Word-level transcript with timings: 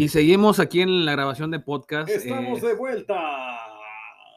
Y 0.00 0.10
seguimos 0.10 0.60
aquí 0.60 0.80
en 0.80 1.04
la 1.04 1.10
grabación 1.10 1.50
de 1.50 1.58
podcast. 1.58 2.08
Estamos 2.08 2.62
eh, 2.62 2.68
de 2.68 2.74
vuelta. 2.74 3.18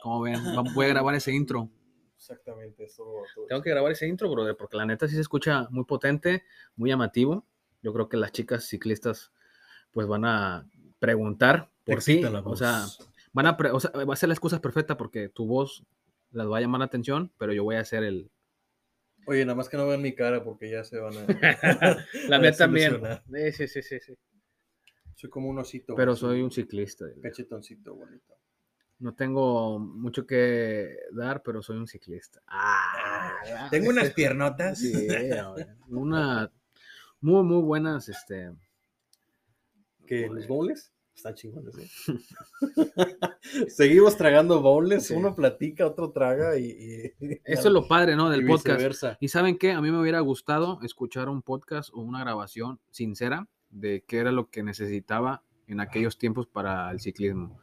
Como 0.01 0.21
ven, 0.21 0.39
voy 0.73 0.87
a 0.87 0.89
grabar 0.89 1.13
ese 1.13 1.31
intro. 1.31 1.69
Exactamente, 2.15 2.85
eso. 2.85 3.03
todo 3.35 3.45
Tengo 3.45 3.61
que 3.61 3.69
grabar 3.69 3.91
ese 3.91 4.07
intro, 4.07 4.31
brother, 4.31 4.57
porque 4.57 4.75
la 4.75 4.87
neta 4.87 5.07
sí 5.07 5.13
se 5.13 5.21
escucha 5.21 5.67
muy 5.69 5.83
potente, 5.83 6.45
muy 6.75 6.89
llamativo. 6.89 7.45
Yo 7.83 7.93
creo 7.93 8.09
que 8.09 8.17
las 8.17 8.31
chicas 8.31 8.65
ciclistas 8.65 9.31
pues 9.91 10.07
van 10.07 10.25
a 10.25 10.67
preguntar 10.97 11.69
por 11.85 12.01
sí. 12.01 12.23
O 12.43 12.55
sea, 12.55 12.85
van 13.31 13.45
a, 13.45 13.57
o 13.71 13.79
sea, 13.79 13.91
va 13.91 14.15
a 14.15 14.17
ser 14.17 14.29
la 14.29 14.33
excusa 14.33 14.63
perfecta 14.63 14.97
porque 14.97 15.29
tu 15.29 15.45
voz 15.45 15.85
las 16.31 16.49
va 16.49 16.57
a 16.57 16.61
llamar 16.61 16.79
la 16.79 16.85
atención, 16.85 17.31
pero 17.37 17.53
yo 17.53 17.63
voy 17.63 17.75
a 17.75 17.81
hacer 17.81 18.03
el... 18.03 18.31
Oye, 19.27 19.45
nada 19.45 19.53
más 19.53 19.69
que 19.69 19.77
no 19.77 19.85
vean 19.85 20.01
mi 20.01 20.15
cara 20.15 20.43
porque 20.43 20.71
ya 20.71 20.83
se 20.83 20.97
van 20.97 21.13
a. 21.15 21.27
La 22.27 22.39
mía 22.39 22.51
también. 22.57 22.99
sí, 23.53 23.67
sí, 23.67 23.83
sí, 23.83 23.99
sí. 23.99 24.17
Soy 25.15 25.29
como 25.29 25.49
un 25.49 25.59
osito. 25.59 25.95
Pero 25.95 26.15
soy 26.15 26.41
un 26.41 26.51
ciclista. 26.51 27.05
Cachetoncito 27.21 27.95
bonito. 27.95 28.35
No 28.99 29.15
tengo 29.15 29.79
mucho 29.79 30.27
que 30.27 30.95
dar, 31.11 31.41
pero 31.43 31.61
soy 31.63 31.77
un 31.77 31.87
ciclista. 31.87 32.41
Ah, 32.47 33.67
Tengo 33.71 33.89
unas 33.89 34.11
piernotas. 34.11 34.77
Sí, 34.79 35.07
una 35.87 36.51
muy, 37.19 37.43
muy 37.43 37.61
buenas, 37.63 38.09
este, 38.09 38.51
que 40.05 40.27
los 40.27 40.47
bowls 40.47 40.91
están 41.15 41.33
chingones. 41.33 41.75
¿eh? 41.77 41.89
Seguimos 43.69 44.17
tragando 44.17 44.61
bowls. 44.61 45.07
Sí. 45.07 45.13
Uno 45.15 45.35
platica, 45.35 45.85
otro 45.87 46.11
traga 46.11 46.57
y. 46.57 46.65
y- 47.19 47.41
Eso 47.43 47.67
es 47.67 47.73
lo 47.73 47.87
padre, 47.87 48.15
¿no? 48.15 48.29
Del 48.29 48.41
y 48.43 48.45
podcast. 48.47 48.77
viceversa. 48.77 49.17
Y 49.19 49.27
saben 49.29 49.57
qué, 49.57 49.71
a 49.71 49.81
mí 49.81 49.91
me 49.91 49.99
hubiera 49.99 50.19
gustado 50.19 50.79
escuchar 50.83 51.27
un 51.29 51.41
podcast 51.41 51.89
o 51.93 52.01
una 52.01 52.19
grabación 52.21 52.79
sincera 52.91 53.47
de 53.71 54.03
qué 54.07 54.17
era 54.19 54.31
lo 54.31 54.49
que 54.49 54.63
necesitaba 54.63 55.43
en 55.67 55.79
aquellos 55.79 56.17
tiempos 56.17 56.47
para 56.47 56.91
el 56.91 56.99
ciclismo. 56.99 57.59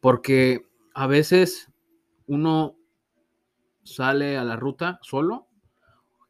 Porque 0.00 0.62
a 0.94 1.06
veces 1.06 1.70
uno 2.26 2.76
sale 3.82 4.36
a 4.36 4.44
la 4.44 4.56
ruta 4.56 4.98
solo 5.02 5.48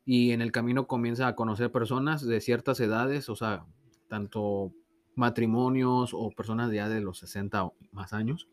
y 0.05 0.30
en 0.30 0.41
el 0.41 0.52
camino 0.52 0.86
comienza 0.86 1.27
a 1.27 1.34
conocer 1.34 1.70
personas 1.70 2.27
de 2.27 2.41
ciertas 2.41 2.80
edades, 2.80 3.28
o 3.28 3.36
sea, 3.36 3.66
tanto 4.08 4.72
matrimonios 5.16 6.10
o 6.14 6.30
personas 6.30 6.72
ya 6.72 6.88
de 6.88 7.00
los 7.00 7.19
60 7.19 7.64
o 7.64 7.75
más 7.92 8.12
años. 8.12 8.48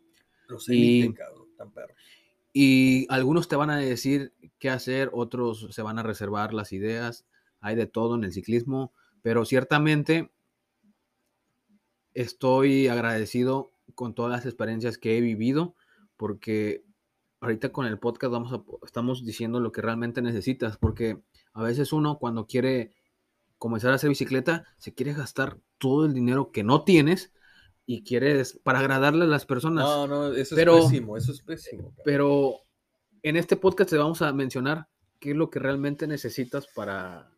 Los 0.47 0.67
y- 0.69 1.13
cabrón, 1.13 1.47
tan 1.57 1.72
perros. 1.72 1.97
Y 2.52 3.05
algunos 3.09 3.47
te 3.47 3.55
van 3.57 3.69
a 3.69 3.77
decir 3.77 4.33
qué 4.59 4.69
hacer, 4.69 5.09
otros 5.13 5.67
se 5.72 5.81
van 5.81 6.00
a 6.00 6.03
reservar 6.03 6.53
las 6.53 6.72
ideas. 6.72 7.25
Hay 7.59 7.75
de 7.75 7.85
todo 7.85 8.16
en 8.16 8.23
el 8.23 8.31
ciclismo, 8.31 8.94
pero 9.22 9.44
ciertamente 9.44 10.31
estoy 12.16 12.88
agradecido 12.88 13.71
con 13.94 14.16
todas 14.16 14.31
las 14.31 14.45
experiencias 14.45 14.97
que 14.97 15.17
he 15.17 15.21
vivido, 15.21 15.75
porque 16.17 16.83
ahorita 17.41 17.72
con 17.72 17.85
el 17.85 17.99
podcast 17.99 18.31
vamos 18.31 18.52
a, 18.53 18.63
estamos 18.85 19.23
diciendo 19.23 19.59
lo 19.59 19.72
que 19.72 19.81
realmente 19.81 20.22
necesitas, 20.22 20.77
porque 20.77 21.22
a 21.53 21.61
veces 21.61 21.94
uno 21.94 22.17
cuando 22.17 22.47
quiere 22.47 22.94
comenzar 23.57 23.91
a 23.91 23.95
hacer 23.95 24.09
bicicleta, 24.09 24.66
se 24.77 24.94
quiere 24.94 25.13
gastar 25.13 25.59
todo 25.77 26.05
el 26.05 26.13
dinero 26.13 26.52
que 26.52 26.63
no 26.63 26.83
tienes 26.83 27.31
y 27.85 28.03
quieres 28.03 28.59
para 28.63 28.79
agradarle 28.79 29.25
a 29.25 29.27
las 29.27 29.45
personas. 29.45 29.85
No, 29.85 30.07
no, 30.07 30.33
eso 30.33 30.55
Pero- 30.55 30.79
es 30.79 30.85
pésimo, 30.85 31.17
eso 31.17 31.31
es 31.31 31.41
pésimo. 31.41 31.94
Pero 32.03 32.61
en 33.22 33.35
este 33.35 33.55
podcast 33.55 33.89
te 33.91 33.97
vamos 33.97 34.22
a 34.22 34.33
mencionar 34.33 34.88
qué 35.19 35.31
es 35.31 35.35
lo 35.35 35.50
que 35.50 35.59
realmente 35.59 36.07
necesitas 36.07 36.67
para 36.67 37.31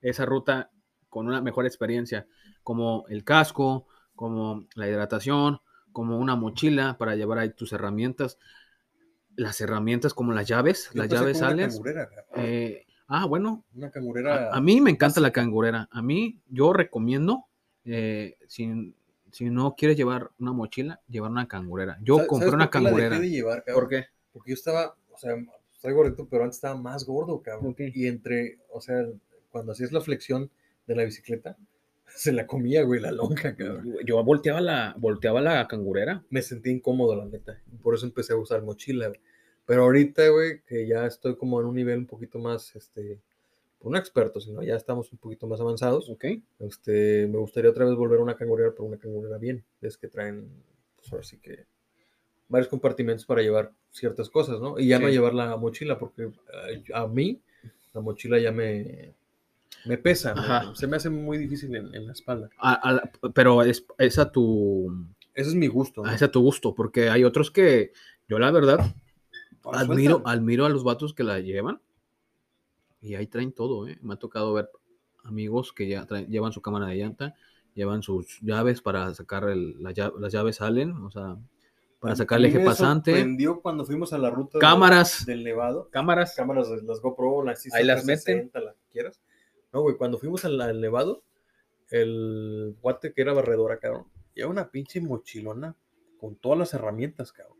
esa 0.00 0.26
ruta 0.26 0.70
con 1.08 1.26
una 1.26 1.40
mejor 1.40 1.66
experiencia, 1.66 2.26
como 2.62 3.04
el 3.08 3.24
casco, 3.24 3.86
como 4.18 4.66
la 4.74 4.88
hidratación, 4.88 5.60
como 5.92 6.18
una 6.18 6.34
mochila 6.34 6.98
para 6.98 7.14
llevar 7.14 7.38
ahí 7.38 7.50
tus 7.54 7.72
herramientas, 7.72 8.36
las 9.36 9.60
herramientas 9.60 10.12
como 10.12 10.32
las 10.32 10.48
llaves, 10.48 10.90
Yo 10.92 11.02
las 11.02 11.08
llaves 11.08 11.38
cabrón. 11.40 11.70
eh, 12.34 12.84
ah, 13.06 13.26
bueno, 13.26 13.64
Una 13.76 13.90
cangurera. 13.92 14.50
a, 14.52 14.56
a 14.56 14.60
mí 14.60 14.80
me 14.80 14.90
encanta 14.90 15.20
la 15.20 15.30
cangurera. 15.30 15.88
A 15.92 16.02
mí 16.02 16.40
yo 16.48 16.72
recomiendo, 16.72 17.44
eh, 17.84 18.36
si, 18.48 18.92
si 19.30 19.44
no 19.50 19.76
quieres 19.76 19.96
llevar 19.96 20.32
una 20.40 20.52
mochila, 20.52 21.00
llevar 21.08 21.30
una 21.30 21.46
cangurera. 21.46 21.96
Yo 22.02 22.16
¿Sabes- 22.16 22.28
compré 22.28 22.48
una 22.50 22.64
por 22.64 22.70
qué 22.72 22.78
la 22.80 22.90
dejé 22.90 23.02
cangurera. 23.02 23.20
de 23.20 23.30
llevar, 23.30 23.64
cabrón? 23.64 23.80
¿Por 23.84 23.88
qué? 23.90 24.06
Porque 24.32 24.50
yo 24.50 24.54
estaba, 24.54 24.96
o 25.12 25.16
sea, 25.16 25.36
estoy 25.72 25.92
gordito, 25.92 26.26
pero 26.28 26.42
antes 26.42 26.56
estaba 26.56 26.74
más 26.76 27.06
gordo, 27.06 27.40
cabrón. 27.40 27.76
Y 27.78 28.08
entre, 28.08 28.58
o 28.72 28.80
sea, 28.80 29.06
cuando 29.50 29.70
hacías 29.72 29.92
la 29.92 30.00
flexión 30.00 30.50
de 30.88 30.96
la 30.96 31.04
bicicleta, 31.04 31.56
se 32.24 32.32
la 32.32 32.48
comía, 32.48 32.82
güey, 32.82 33.00
la 33.00 33.12
lonja, 33.12 33.54
cabrón. 33.54 33.96
Yo 34.04 34.22
volteaba 34.24 34.60
la, 34.60 34.94
volteaba 34.98 35.40
la 35.40 35.68
cangurera. 35.68 36.24
Me 36.30 36.42
sentí 36.42 36.70
incómodo, 36.70 37.14
la 37.14 37.24
neta. 37.24 37.62
Por 37.80 37.94
eso 37.94 38.06
empecé 38.06 38.32
a 38.32 38.36
usar 38.36 38.62
mochila, 38.62 39.06
güey. 39.06 39.20
Pero 39.64 39.84
ahorita, 39.84 40.28
güey, 40.28 40.62
que 40.66 40.88
ya 40.88 41.06
estoy 41.06 41.36
como 41.36 41.60
en 41.60 41.66
un 41.66 41.76
nivel 41.76 41.98
un 41.98 42.06
poquito 42.06 42.40
más, 42.40 42.74
este, 42.74 43.20
pues 43.78 43.92
no 43.92 43.98
experto, 43.98 44.40
sino 44.40 44.64
ya 44.64 44.74
estamos 44.74 45.12
un 45.12 45.18
poquito 45.18 45.46
más 45.46 45.60
avanzados. 45.60 46.10
Ok. 46.10 46.24
Este, 46.58 47.28
me 47.28 47.38
gustaría 47.38 47.70
otra 47.70 47.84
vez 47.84 47.94
volver 47.94 48.18
a 48.18 48.22
una 48.22 48.36
cangurera, 48.36 48.72
pero 48.72 48.84
una 48.84 48.98
cangurera 48.98 49.38
bien. 49.38 49.64
Es 49.80 49.96
que 49.96 50.08
traen, 50.08 50.48
pues 50.96 51.12
ahora 51.12 51.22
sí 51.22 51.38
que, 51.38 51.66
varios 52.48 52.68
compartimentos 52.68 53.26
para 53.26 53.42
llevar 53.42 53.72
ciertas 53.92 54.28
cosas, 54.28 54.60
¿no? 54.60 54.76
Y 54.76 54.88
ya 54.88 54.98
no 54.98 55.08
llevar 55.08 55.34
la 55.34 55.56
mochila, 55.56 55.98
porque 56.00 56.24
eh, 56.24 56.82
a 56.92 57.06
mí 57.06 57.40
la 57.94 58.00
mochila 58.00 58.40
ya 58.40 58.50
me, 58.50 59.14
me 59.84 59.98
pesa, 59.98 60.34
me- 60.34 60.74
se 60.76 60.86
me 60.86 60.96
hace 60.96 61.10
muy 61.10 61.38
difícil 61.38 61.74
en, 61.76 61.94
en 61.94 62.06
la 62.06 62.12
espalda. 62.12 62.48
A- 62.58 62.74
a 62.74 62.92
la- 62.92 63.10
pero 63.34 63.62
es, 63.62 63.84
es 63.98 64.18
a 64.18 64.30
tu 64.30 65.06
Ese 65.34 65.50
es 65.50 65.54
mi 65.54 65.66
gusto. 65.68 66.02
¿no? 66.02 66.10
es 66.10 66.22
a 66.22 66.30
tu 66.30 66.40
gusto, 66.40 66.74
porque 66.74 67.10
hay 67.10 67.24
otros 67.24 67.50
que 67.50 67.92
yo 68.28 68.38
la 68.38 68.50
verdad 68.50 68.94
Ahora 69.64 69.80
admiro, 69.80 70.22
admiro 70.24 70.64
a 70.66 70.68
los 70.70 70.82
vatos 70.84 71.12
que 71.14 71.24
la 71.24 71.40
llevan 71.40 71.80
y 73.00 73.14
ahí 73.14 73.26
traen 73.26 73.52
todo, 73.52 73.86
¿eh? 73.88 73.98
Me 74.02 74.14
ha 74.14 74.16
tocado 74.16 74.52
ver 74.54 74.70
amigos 75.24 75.72
que 75.72 75.88
ya 75.88 76.06
traen- 76.06 76.28
llevan 76.28 76.52
su 76.52 76.60
cámara 76.62 76.86
de 76.86 76.96
llanta, 76.96 77.34
llevan 77.74 78.02
sus 78.02 78.40
llaves 78.40 78.80
para 78.80 79.14
sacar 79.14 79.44
el- 79.48 79.80
la 79.82 79.92
lla- 79.92 80.12
las 80.18 80.32
llaves 80.32 80.56
salen, 80.56 80.92
o 80.92 81.10
sea, 81.10 81.36
para 82.00 82.16
sacar 82.16 82.38
el 82.38 82.46
eje 82.46 82.60
pasante, 82.60 83.26
cuando 83.62 83.84
fuimos 83.84 84.12
a 84.12 84.18
la 84.18 84.30
ruta 84.30 84.58
de- 84.58 84.60
cámaras, 84.60 85.26
del 85.26 85.44
Nevado. 85.44 85.88
cámaras, 85.90 86.34
cámaras 86.34 86.70
de 86.70 86.82
las 86.82 87.00
GoPro, 87.00 87.44
las 87.44 87.64
Ahí 87.74 87.84
las 87.84 88.04
meten. 88.04 88.48
360, 88.48 88.60
las 88.60 88.74
que 88.76 88.86
quieras. 88.92 89.20
No, 89.72 89.82
güey, 89.82 89.96
cuando 89.96 90.18
fuimos 90.18 90.44
al, 90.44 90.60
al 90.60 90.80
Nevado, 90.80 91.22
el 91.90 92.76
guate 92.80 93.12
que 93.12 93.22
era 93.22 93.32
barredora, 93.32 93.78
cabrón, 93.78 94.06
lleva 94.34 94.50
una 94.50 94.70
pinche 94.70 95.00
mochilona 95.00 95.74
con 96.18 96.36
todas 96.36 96.58
las 96.58 96.74
herramientas, 96.74 97.32
cabrón. 97.32 97.58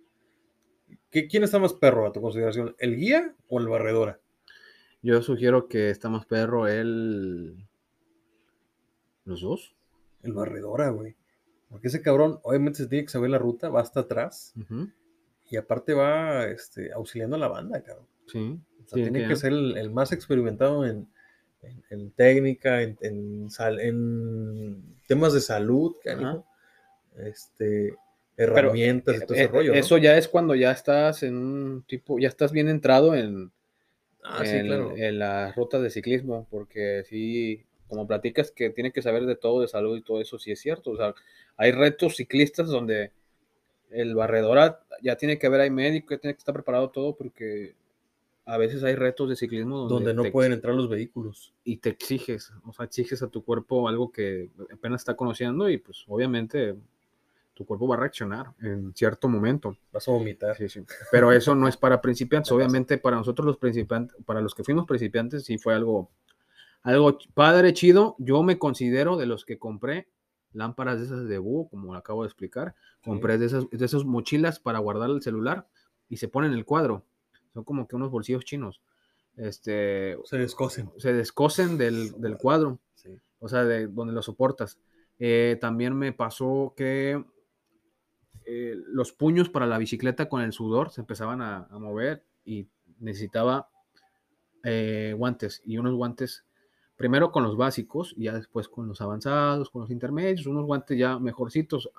¿Qué, 1.11 1.27
¿Quién 1.29 1.45
está 1.45 1.59
más 1.59 1.75
perro 1.75 2.07
a 2.07 2.13
tu 2.13 2.21
consideración? 2.21 2.75
¿El 2.79 2.97
guía 2.97 3.35
o 3.49 3.59
el 3.61 3.69
barredora? 3.69 4.21
yo 5.01 5.23
sugiero 5.23 5.69
que 5.69 5.91
está 5.91 6.09
más 6.09 6.27
perro 6.27 6.67
el 6.67 7.57
los 9.25 9.41
dos. 9.43 9.75
El 10.23 10.33
barredora, 10.33 10.89
güey. 10.91 11.15
Porque 11.71 11.89
ese 11.89 12.03
cabrón, 12.03 12.41
obviamente, 12.43 12.79
se 12.79 12.89
tiene 12.89 13.05
que 13.05 13.11
saber 13.11 13.31
la 13.31 13.39
ruta, 13.39 13.69
va 13.69 13.81
hasta 13.81 14.01
atrás 14.01 14.55
y 15.51 15.57
aparte 15.57 15.95
va 15.95 16.47
este, 16.47 16.93
auxiliando 16.93 17.37
a 17.37 17.39
la 17.39 17.49
banda, 17.49 17.83
cabrón. 17.83 18.07
Sí, 18.27 18.59
O 18.85 18.89
sea, 18.89 18.97
Sí, 18.97 19.03
tiene 19.03 19.23
que- 19.23 19.29
que 19.29 19.37
ser 19.37 19.53
el, 19.53 19.77
el 19.77 19.91
más 19.91 20.13
experimentado 20.13 20.85
en, 20.87 21.09
en- 21.63 21.83
en 21.91 22.11
técnica, 22.13 22.83
en, 22.83 22.97
en 23.01 23.51
sal- 23.51 23.81
en 23.81 24.83
temas 25.07 25.33
de 25.33 25.41
salud, 25.41 25.97
este, 27.17 27.95
herramientas 28.37 29.17
y 29.17 29.21
todo 29.21 29.35
ese 29.35 29.45
Eh, 29.45 29.49
rollo. 29.49 29.73
¿no? 29.73 29.79
Eso 29.79 29.99
ya 29.99 30.17
es 30.17 30.29
cuando 30.29 30.55
ya 30.55 30.71
estás 30.73 31.23
en 31.23 31.37
un 31.37 31.85
tipo, 31.87 32.19
ya 32.19 32.29
estás 32.29 32.53
bien 32.53 32.69
entrado 32.69 33.15
en, 33.15 33.51
ah, 34.23 34.45
sí, 34.45 34.57
en, 34.57 34.67
claro. 34.67 34.97
en 34.97 35.19
la 35.19 35.53
ruta 35.53 35.81
de 35.81 35.91
ciclismo, 35.91 36.47
porque 36.51 37.05
sí, 37.09 37.65
como 37.89 38.07
platicas 38.07 38.51
que 38.53 38.71
tiene 38.71 38.93
que 38.93 39.03
saber 39.03 39.27
de 39.27 39.37
todo, 39.37 39.61
de 39.63 39.69
salud 39.69 39.97
y 39.97 40.03
todo 40.03 40.21
eso, 40.21 40.39
sí 40.39 40.53
es 40.53 40.61
cierto. 40.61 40.91
O 40.93 40.97
sea, 40.97 41.15
hay 41.57 41.73
retos 41.73 42.17
ciclistas 42.17 42.69
donde 42.69 43.13
el 43.91 44.15
barredora 44.15 44.81
ya 45.03 45.17
tiene 45.17 45.39
que 45.39 45.47
haber, 45.47 45.63
hay 45.63 45.71
médico, 45.71 46.15
ya 46.15 46.19
tiene 46.21 46.35
que 46.35 46.39
estar 46.41 46.55
preparado 46.55 46.91
todo, 46.91 47.17
porque 47.17 47.75
a 48.49 48.57
veces 48.57 48.83
hay 48.83 48.95
retos 48.95 49.29
de 49.29 49.37
ciclismo 49.37 49.81
donde, 49.81 49.95
donde 49.95 50.15
no 50.15 50.23
te 50.23 50.33
pueden 50.33 50.53
entrar 50.53 50.75
los 50.75 50.89
vehículos. 50.89 51.53
y 51.65 51.77
te 51.77 51.91
exiges, 51.91 52.51
o 52.65 52.73
sea, 52.73 52.87
exiges 52.87 53.23
a 53.23 53.29
tu 53.29 53.45
cuerpo 53.45 53.89
algo 53.89 54.11
que 54.11 54.51
apenas 54.73 55.03
está 55.03 55.15
conociendo 55.15 55.69
y 55.69 55.77
pues 55.77 56.05
obviamente 56.09 56.75
tu 57.53 57.67
cuerpo 57.67 57.87
va 57.87 57.97
a 57.97 57.99
reaccionar 57.99 58.53
en 58.63 58.95
cierto 58.95 59.29
momento. 59.29 59.77
Vas 59.93 60.09
a 60.09 60.13
vomitar. 60.13 60.57
Sí, 60.57 60.69
sí. 60.69 60.81
Pero 61.11 61.33
eso 61.33 61.55
no 61.55 61.69
es 61.69 61.77
para 61.77 62.01
principiantes. 62.01 62.51
Obviamente, 62.53 62.99
para 62.99 63.17
nosotros 63.17 63.45
los 63.45 63.57
principiantes, 63.59 64.17
para 64.25 64.41
los 64.41 64.55
que 64.55 64.63
fuimos 64.63 64.87
principiantes, 64.87 65.45
sí 65.45 65.59
fue 65.59 65.75
algo, 65.75 66.09
algo 66.85 67.19
padre, 67.35 67.73
chido. 67.75 68.15
Yo 68.19 68.45
me 68.45 68.59
considero 68.59 69.17
de 69.17 69.27
los 69.27 69.45
que 69.45 69.59
compré 69.59 70.07
lámparas 70.53 71.01
de 71.01 71.07
esas 71.07 71.27
de 71.27 71.39
búho, 71.39 71.69
como 71.69 71.95
acabo 71.97 72.23
de 72.23 72.29
explicar. 72.29 72.77
Compré 73.05 73.39
de 73.39 73.47
esas, 73.47 73.69
de 73.69 73.85
esas 73.85 74.05
mochilas 74.05 74.61
para 74.61 74.79
guardar 74.79 75.11
el 75.11 75.21
celular 75.21 75.67
y 76.09 76.17
se 76.17 76.29
ponen 76.29 76.53
el 76.53 76.65
cuadro. 76.65 77.05
Son 77.55 77.65
como 77.65 77.87
que 77.89 77.97
unos 77.97 78.11
bolsillos 78.11 78.45
chinos. 78.45 78.81
Este, 79.37 80.17
Se 80.25 80.37
descosen. 80.39 80.91
se 80.99 81.13
descosen 81.13 81.79
del, 81.79 82.21
del 82.21 82.37
cuadro, 82.37 82.79
Sí. 82.95 83.17
o 83.39 83.49
sea, 83.49 83.65
de 83.65 83.87
donde 83.87 84.13
lo 84.13 84.23
soportas. 84.23 84.79
Eh, 85.21 85.57
también 85.61 85.95
me 85.97 86.13
pasó 86.13 86.75
que 86.77 87.25
eh, 88.45 88.75
los 88.87 89.13
puños 89.13 89.49
para 89.49 89.67
la 89.67 89.79
bicicleta 89.79 90.29
con 90.29 90.41
el 90.43 90.53
sudor 90.53 90.91
se 90.91 91.01
empezaban 91.03 91.43
a, 91.43 91.65
a 91.71 91.79
mover 91.79 92.25
y 92.45 92.67
necesitaba 92.99 93.69
eh, 94.65 95.15
guantes 95.17 95.63
y 95.65 95.79
unos 95.79 95.95
guantes 95.95 96.45
primero 96.97 97.31
con 97.31 97.45
los 97.45 97.57
básicos 97.57 98.15
y 98.17 98.25
ya 98.25 98.33
después 98.35 98.69
con 98.69 98.89
los 98.89 99.01
avanzados, 99.01 99.71
con 99.71 99.83
los 99.83 99.91
intermedios, 99.91 100.47
unos 100.47 100.65
guantes 100.65 100.99
ya 100.99 101.19
mejorcitos. 101.19 101.91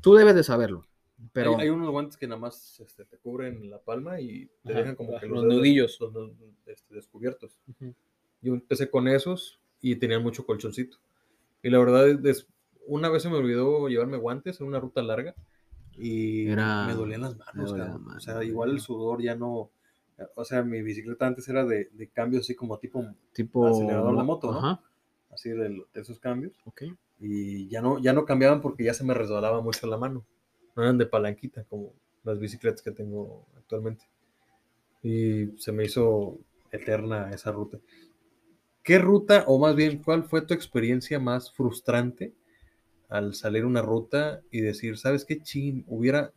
Tú 0.00 0.14
debes 0.14 0.34
de 0.34 0.42
saberlo, 0.42 0.86
pero 1.32 1.56
hay, 1.56 1.62
hay 1.64 1.68
unos 1.70 1.90
guantes 1.90 2.16
que 2.16 2.26
nada 2.26 2.40
más 2.40 2.80
este, 2.80 3.04
te 3.04 3.18
cubren 3.18 3.70
la 3.70 3.78
palma 3.80 4.20
y 4.20 4.46
te 4.64 4.72
Ajá, 4.72 4.80
dejan 4.80 4.96
como 4.96 5.18
que 5.20 5.26
los 5.26 5.42
dedos- 5.44 5.54
nudillos. 5.56 5.98
los 6.00 6.12
nu- 6.12 6.34
este, 6.66 6.94
descubiertos. 6.94 7.58
Ujú. 7.68 7.94
Yo 8.40 8.54
empecé 8.54 8.90
con 8.90 9.08
esos 9.08 9.60
y 9.80 9.96
tenían 9.96 10.22
mucho 10.22 10.44
colchoncito. 10.46 10.98
Y 11.62 11.70
la 11.70 11.78
verdad, 11.78 12.08
es- 12.26 12.46
una 12.86 13.08
vez 13.08 13.22
se 13.22 13.30
me 13.30 13.36
olvidó 13.36 13.88
llevarme 13.88 14.16
guantes 14.16 14.60
en 14.60 14.66
una 14.66 14.80
ruta 14.80 15.02
larga 15.02 15.34
y 15.96 16.48
Era- 16.48 16.86
me 16.86 16.94
dolían 16.94 17.20
las 17.20 17.36
manos. 17.38 17.70
dolía 17.70 17.94
O 18.16 18.20
sea, 18.20 18.42
igual 18.42 18.70
el 18.70 18.80
sudor 18.80 19.22
ya 19.22 19.34
no. 19.36 19.70
O 20.36 20.44
sea, 20.44 20.62
mi 20.62 20.82
bicicleta 20.82 21.26
antes 21.26 21.48
era 21.48 21.64
de, 21.64 21.88
de 21.92 22.08
cambios 22.08 22.42
así 22.44 22.54
como 22.54 22.78
tipo, 22.78 23.04
tipo 23.32 23.66
acelerador 23.66 24.16
de 24.16 24.22
moto, 24.22 24.52
¿no? 24.52 24.58
Ajá, 24.58 24.82
así 25.30 25.50
de, 25.50 25.68
de 25.92 26.00
esos 26.00 26.18
cambios. 26.20 26.52
ok. 26.64 26.82
Y 27.18 27.68
ya 27.68 27.80
no, 27.80 27.98
ya 28.00 28.12
no 28.12 28.24
cambiaban 28.24 28.60
porque 28.60 28.84
ya 28.84 28.94
se 28.94 29.04
me 29.04 29.14
resbalaba 29.14 29.60
mucho 29.60 29.86
la 29.86 29.96
mano. 29.96 30.24
No 30.76 30.82
eran 30.82 30.98
de 30.98 31.06
palanquita 31.06 31.64
como 31.64 31.94
las 32.24 32.38
bicicletas 32.38 32.82
que 32.82 32.92
tengo 32.92 33.46
actualmente. 33.56 34.04
Y 35.02 35.48
se 35.58 35.72
me 35.72 35.84
hizo 35.84 36.38
eterna 36.72 37.30
esa 37.32 37.52
ruta. 37.52 37.78
¿Qué 38.84 38.98
ruta, 38.98 39.44
o 39.48 39.58
más 39.58 39.74
bien, 39.74 40.02
cuál 40.02 40.22
fue 40.24 40.42
tu 40.42 40.54
experiencia 40.54 41.18
más 41.18 41.50
frustrante 41.52 42.32
al 43.08 43.34
salir 43.34 43.64
una 43.66 43.82
ruta 43.82 44.42
y 44.50 44.60
decir, 44.62 44.98
¿sabes 44.98 45.24
qué 45.26 45.42
chin? 45.42 45.84
Hubiera, 45.88 46.32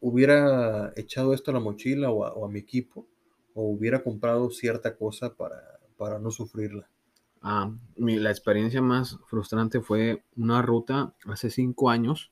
hubiera 0.00 0.92
echado 0.96 1.34
esto 1.34 1.50
a 1.52 1.54
la 1.54 1.60
mochila 1.60 2.10
o 2.10 2.24
a, 2.24 2.34
o 2.34 2.46
a 2.46 2.50
mi 2.50 2.60
equipo, 2.60 3.06
o 3.54 3.64
hubiera 3.70 4.02
comprado 4.04 4.50
cierta 4.50 4.96
cosa 4.96 5.34
para, 5.36 5.80
para 5.98 6.18
no 6.20 6.30
sufrirla. 6.30 6.88
Ah, 7.42 7.72
mi- 7.96 8.16
la 8.20 8.30
experiencia 8.30 8.80
más 8.80 9.18
frustrante 9.26 9.80
fue 9.80 10.22
una 10.36 10.62
ruta 10.62 11.14
hace 11.26 11.50
cinco 11.50 11.90
años 11.90 12.30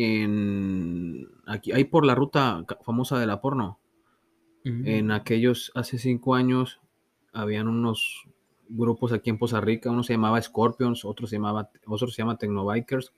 en 0.00 1.28
aquí 1.44 1.72
ahí 1.72 1.84
por 1.84 2.06
la 2.06 2.14
ruta 2.14 2.64
famosa 2.82 3.18
de 3.18 3.26
la 3.26 3.40
porno. 3.40 3.80
En 4.64 5.12
aquellos 5.12 5.72
hace 5.74 5.96
cinco 5.96 6.34
años 6.34 6.78
habían 7.32 7.68
unos 7.68 8.28
grupos 8.68 9.12
aquí 9.12 9.30
en 9.30 9.38
Poza 9.38 9.62
Rica, 9.62 9.90
uno 9.90 10.02
se 10.02 10.12
llamaba 10.12 10.42
Scorpions, 10.42 11.06
otro 11.06 11.26
se 11.26 11.36
llamaba, 11.36 11.70
otro 11.86 12.08
se 12.08 12.18
llama 12.18 12.36
Tecnobikers, 12.36 13.14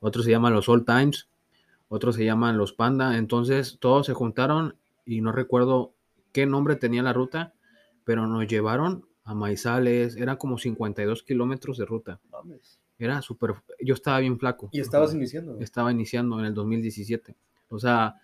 otro 0.00 0.22
se 0.22 0.30
llama 0.30 0.48
los 0.48 0.66
Old 0.70 0.86
Times, 0.86 1.28
otro 1.88 2.10
se 2.12 2.24
llaman 2.24 2.56
los 2.56 2.72
Panda. 2.72 3.18
Entonces 3.18 3.76
todos 3.80 4.06
se 4.06 4.14
juntaron 4.14 4.76
y 5.04 5.20
no 5.20 5.30
recuerdo 5.30 5.92
qué 6.32 6.46
nombre 6.46 6.76
tenía 6.76 7.02
la 7.02 7.12
ruta, 7.12 7.52
pero 8.04 8.26
nos 8.26 8.46
llevaron 8.46 9.06
a 9.24 9.34
Maizales, 9.34 10.16
era 10.16 10.36
como 10.36 10.56
52 10.56 11.22
kilómetros 11.22 11.76
de 11.76 11.84
ruta. 11.84 12.18
Era 12.98 13.22
súper, 13.22 13.54
yo 13.80 13.94
estaba 13.94 14.18
bien 14.18 14.38
flaco. 14.38 14.68
Y 14.72 14.80
estabas 14.80 15.14
iniciando. 15.14 15.58
Estaba 15.60 15.92
iniciando 15.92 16.38
en 16.40 16.46
el 16.46 16.54
2017. 16.54 17.36
O 17.68 17.78
sea, 17.78 18.16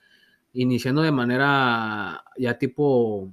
iniciando 0.53 1.03
de 1.03 1.13
manera 1.13 2.25
ya 2.37 2.59
tipo 2.59 3.31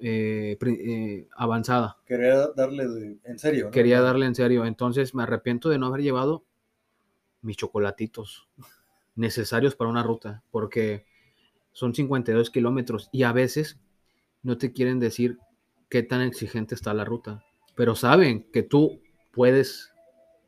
eh, 0.00 0.56
eh, 0.60 1.26
avanzada. 1.36 1.96
Quería 2.06 2.48
darle 2.54 2.88
de- 2.88 3.18
en 3.24 3.38
serio. 3.38 3.66
¿no? 3.66 3.70
Quería 3.70 4.00
darle 4.00 4.26
en 4.26 4.34
serio. 4.34 4.66
Entonces 4.66 5.14
me 5.14 5.22
arrepiento 5.22 5.68
de 5.68 5.78
no 5.78 5.86
haber 5.86 6.02
llevado 6.02 6.44
mis 7.42 7.56
chocolatitos 7.56 8.48
necesarios 9.16 9.74
para 9.76 9.90
una 9.90 10.02
ruta, 10.02 10.42
porque 10.50 11.06
son 11.72 11.94
52 11.94 12.50
kilómetros 12.50 13.08
y 13.12 13.22
a 13.24 13.32
veces 13.32 13.78
no 14.42 14.58
te 14.58 14.72
quieren 14.72 15.00
decir 15.00 15.38
qué 15.88 16.02
tan 16.02 16.20
exigente 16.20 16.74
está 16.74 16.92
la 16.94 17.04
ruta, 17.04 17.44
pero 17.74 17.94
saben 17.94 18.46
que 18.52 18.62
tú 18.62 19.00
puedes, 19.32 19.92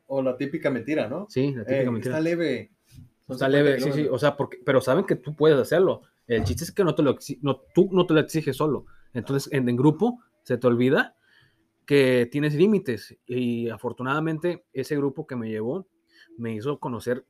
O 0.07 0.21
la 0.21 0.35
típica 0.37 0.69
mentira, 0.69 1.07
¿no? 1.07 1.27
sí, 1.29 1.53
la 1.53 1.63
típica 1.63 1.81
Eh, 1.81 1.91
mentira. 1.91 2.11
Está 2.15 2.21
leve. 2.21 2.71
Está 3.29 3.47
50 3.47 3.49
leve, 3.49 3.79
sí, 3.81 3.91
sí, 3.91 4.07
o 4.09 4.17
sea, 4.17 4.37
porque, 4.37 4.57
pero 4.65 4.79
saben 4.79 5.05
que 5.05 5.15
tú 5.15 5.35
puedes 5.35 5.57
hacerlo. 5.57 6.01
El 6.27 6.43
chiste 6.43 6.63
es 6.63 6.71
que 6.71 6.83
no 6.83 6.95
te 6.95 7.03
lo 7.03 7.17
no, 7.41 7.61
tú 7.73 7.89
no 7.91 8.05
te 8.05 8.13
lo 8.13 8.19
exiges 8.19 8.55
solo. 8.55 8.85
Entonces, 9.13 9.51
en, 9.51 9.67
en 9.67 9.75
grupo 9.75 10.21
se 10.43 10.57
te 10.57 10.67
olvida 10.67 11.15
que 11.85 12.27
tienes 12.31 12.53
límites. 12.53 13.17
Y 13.25 13.69
afortunadamente, 13.69 14.65
ese 14.73 14.95
grupo 14.95 15.27
que 15.27 15.35
me 15.35 15.49
llevó 15.49 15.87
me 16.37 16.53
hizo 16.53 16.79
conocer 16.79 17.25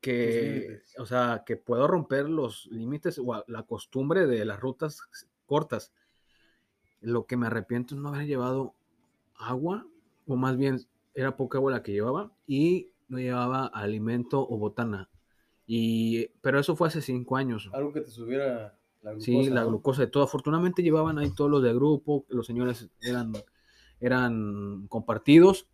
que, 0.00 0.82
o 0.98 1.06
sea, 1.06 1.44
que 1.46 1.56
puedo 1.56 1.86
romper 1.86 2.28
los 2.28 2.66
límites 2.66 3.18
o 3.18 3.44
la 3.46 3.62
costumbre 3.62 4.26
de 4.26 4.44
las 4.44 4.60
rutas 4.60 5.00
cortas. 5.46 5.92
Lo 7.00 7.26
que 7.26 7.36
me 7.38 7.46
arrepiento 7.46 7.94
es 7.94 8.00
no 8.00 8.10
haber 8.10 8.26
llevado 8.26 8.74
agua, 9.36 9.86
o 10.26 10.36
más 10.36 10.56
bien 10.56 10.80
era 11.14 11.36
poca 11.36 11.58
agua 11.58 11.72
la 11.72 11.82
que 11.82 11.92
llevaba, 11.92 12.32
y 12.46 12.92
no 13.08 13.18
llevaba 13.18 13.66
alimento 13.66 14.40
o 14.46 14.58
botana. 14.58 15.08
Y, 15.66 16.26
pero 16.42 16.58
eso 16.58 16.76
fue 16.76 16.88
hace 16.88 17.00
cinco 17.00 17.36
años. 17.36 17.70
Algo 17.72 17.92
que 17.92 18.02
te 18.02 18.10
subiera 18.10 18.78
la 19.02 19.12
glucosa. 19.12 19.24
Sí, 19.24 19.50
la 19.50 19.62
¿no? 19.62 19.68
glucosa 19.68 20.02
de 20.02 20.08
todo. 20.08 20.22
Afortunadamente 20.24 20.82
llevaban 20.82 21.18
ahí 21.18 21.30
todos 21.34 21.50
los 21.50 21.62
del 21.62 21.74
grupo, 21.76 22.26
los 22.28 22.46
señores 22.46 22.90
eran, 23.00 23.32
eran 24.00 24.86
compartidos 24.88 25.68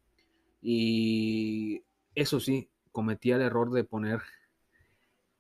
y 0.62 1.82
eso 2.14 2.38
sí, 2.40 2.70
cometía 2.92 3.37
el 3.37 3.42
error 3.42 3.70
de 3.70 3.84
poner, 3.84 4.20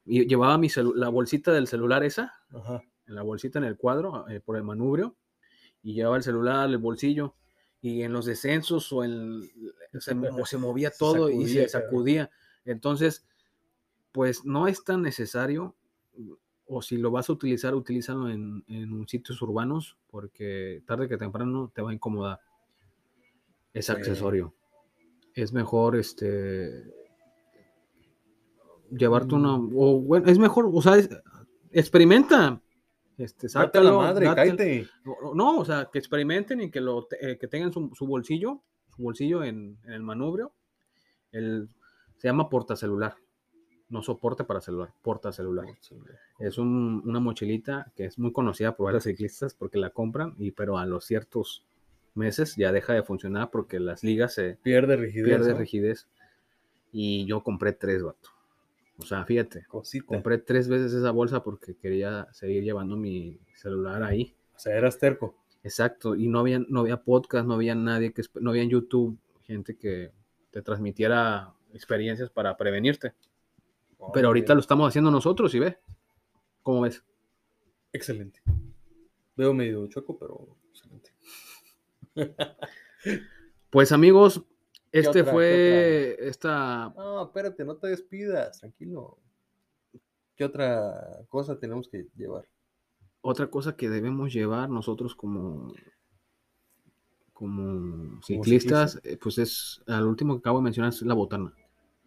y 0.06 0.26
llevaba 0.26 0.56
mi 0.56 0.68
celu- 0.68 0.94
la 0.94 1.08
bolsita 1.08 1.52
del 1.52 1.66
celular 1.66 2.02
esa, 2.04 2.34
Ajá. 2.54 2.82
en 3.06 3.14
la 3.14 3.22
bolsita 3.22 3.58
en 3.58 3.64
el 3.66 3.76
cuadro, 3.76 4.28
eh, 4.28 4.40
por 4.40 4.56
el 4.56 4.62
manubrio, 4.62 5.16
y 5.82 5.94
llevaba 5.94 6.16
el 6.16 6.22
celular, 6.22 6.68
el 6.68 6.78
bolsillo, 6.78 7.34
y 7.82 8.02
en 8.02 8.12
los 8.12 8.26
descensos 8.26 8.92
o, 8.92 9.04
en, 9.04 9.42
se, 9.98 10.14
se 10.44 10.58
movía 10.58 10.90
Se 10.90 10.98
todo 10.98 11.30
y 11.30 11.48
se 11.48 11.68
sacudía. 11.68 12.30
Entonces, 12.64 13.26
pues 14.12 14.44
no 14.44 14.68
es 14.68 14.84
tan 14.84 15.02
necesario, 15.02 15.74
o 16.66 16.82
si 16.82 16.98
lo 16.98 17.10
vas 17.10 17.28
a 17.28 17.32
utilizar, 17.32 17.74
utilízalo 17.74 18.28
en, 18.30 18.64
en 18.68 19.08
sitios 19.08 19.40
urbanos, 19.42 19.96
porque 20.10 20.82
tarde 20.86 21.08
que 21.08 21.16
temprano 21.16 21.70
te 21.74 21.82
va 21.82 21.90
a 21.90 21.94
incomodar. 21.94 22.40
Es 23.72 23.86
Sí. 23.86 23.92
accesorio. 23.92 24.54
Es 25.34 25.52
mejor 25.52 25.96
este 25.96 26.84
llevarte 28.90 29.34
una. 29.34 29.56
Mm. 29.56 29.72
O, 29.76 30.00
bueno, 30.00 30.28
es 30.28 30.38
mejor, 30.38 30.68
o 30.72 30.82
sea, 30.82 30.96
es- 30.96 31.08
experimenta. 31.70 32.60
Este, 33.20 33.46
a 33.46 33.50
la 33.60 33.66
sácalo, 33.66 33.98
madre, 33.98 34.26
cállate. 34.34 34.88
no, 35.04 35.34
no, 35.34 35.58
o 35.58 35.64
sea, 35.64 35.88
que 35.92 35.98
experimenten 35.98 36.60
y 36.62 36.70
que 36.70 36.80
lo 36.80 37.06
eh, 37.20 37.36
que 37.38 37.48
tengan 37.48 37.72
su, 37.72 37.90
su 37.94 38.06
bolsillo, 38.06 38.62
su 38.96 39.02
bolsillo 39.02 39.44
en, 39.44 39.76
en 39.84 39.92
el 39.92 40.02
manubrio. 40.02 40.52
El, 41.32 41.68
se 42.16 42.28
llama 42.28 42.48
portacelular. 42.48 43.14
No 43.88 44.02
soporte 44.02 44.44
para 44.44 44.60
celular, 44.60 44.92
portacelular. 45.02 45.66
Es 46.38 46.58
un- 46.58 47.02
una 47.04 47.18
mochilita 47.20 47.92
que 47.96 48.04
es 48.04 48.18
muy 48.18 48.32
conocida 48.32 48.76
por 48.76 48.84
varios 48.86 49.02
ciclistas 49.04 49.52
porque 49.54 49.78
la 49.78 49.90
compran, 49.90 50.34
y, 50.38 50.52
pero 50.52 50.78
a 50.78 50.86
los 50.86 51.04
ciertos 51.04 51.66
meses 52.14 52.54
ya 52.56 52.70
deja 52.72 52.92
de 52.94 53.02
funcionar 53.02 53.50
porque 53.50 53.80
las 53.80 54.02
ligas 54.04 54.34
se 54.34 54.58
Pierde 54.62 54.96
rigidez. 54.96 55.24
pierde 55.26 55.52
¿no? 55.52 55.58
rigidez. 55.58 56.06
Y 56.92 57.26
yo 57.26 57.42
compré 57.42 57.72
tres, 57.72 58.02
vato. 58.02 58.30
O 59.00 59.06
sea, 59.06 59.24
fíjate, 59.24 59.64
Cosita. 59.66 60.06
compré 60.06 60.38
tres 60.38 60.68
veces 60.68 60.92
esa 60.92 61.10
bolsa 61.10 61.42
porque 61.42 61.74
quería 61.76 62.28
seguir 62.32 62.62
llevando 62.62 62.96
mi 62.96 63.40
celular 63.54 64.02
ahí. 64.02 64.36
O 64.54 64.58
sea, 64.58 64.76
eras 64.76 64.98
terco. 64.98 65.36
Exacto, 65.62 66.14
y 66.14 66.28
no 66.28 66.40
había, 66.40 66.58
no 66.58 66.80
había 66.80 67.02
podcast, 67.02 67.46
no 67.46 67.54
había 67.54 67.74
nadie 67.74 68.12
que, 68.12 68.22
no 68.40 68.50
había 68.50 68.62
en 68.62 68.70
YouTube 68.70 69.18
gente 69.42 69.76
que 69.76 70.12
te 70.50 70.62
transmitiera 70.62 71.52
experiencias 71.72 72.30
para 72.30 72.56
prevenirte. 72.56 73.14
Pero 74.14 74.28
ahorita 74.28 74.54
lo 74.54 74.60
estamos 74.60 74.88
haciendo 74.88 75.10
nosotros 75.10 75.54
y 75.54 75.58
ve. 75.58 75.78
¿Cómo 76.62 76.82
ves? 76.82 77.04
Excelente. 77.92 78.40
Veo 79.36 79.52
medio 79.52 79.86
choco, 79.88 80.18
pero 80.18 80.56
excelente. 80.70 81.12
Pues 83.70 83.92
amigos, 83.92 84.42
este 84.92 85.24
fue 85.24 86.16
esta 86.20 86.92
No, 86.96 87.22
espérate, 87.24 87.64
no 87.64 87.76
te 87.76 87.88
despidas, 87.88 88.58
tranquilo. 88.60 89.18
¿Qué 90.36 90.44
otra 90.44 91.20
cosa 91.28 91.58
tenemos 91.58 91.88
que 91.88 92.06
llevar? 92.16 92.46
otra 93.22 93.48
cosa 93.48 93.76
que 93.76 93.90
debemos 93.90 94.32
llevar 94.32 94.70
nosotros 94.70 95.14
como 95.14 95.74
como 97.34 98.20
ciclistas, 98.22 99.00
eh, 99.04 99.18
pues 99.20 99.38
es 99.38 99.82
al 99.86 100.06
último 100.06 100.34
que 100.34 100.38
acabo 100.40 100.58
de 100.58 100.64
mencionar 100.64 100.90
es 100.92 101.02
la 101.02 101.14
botana, 101.14 101.52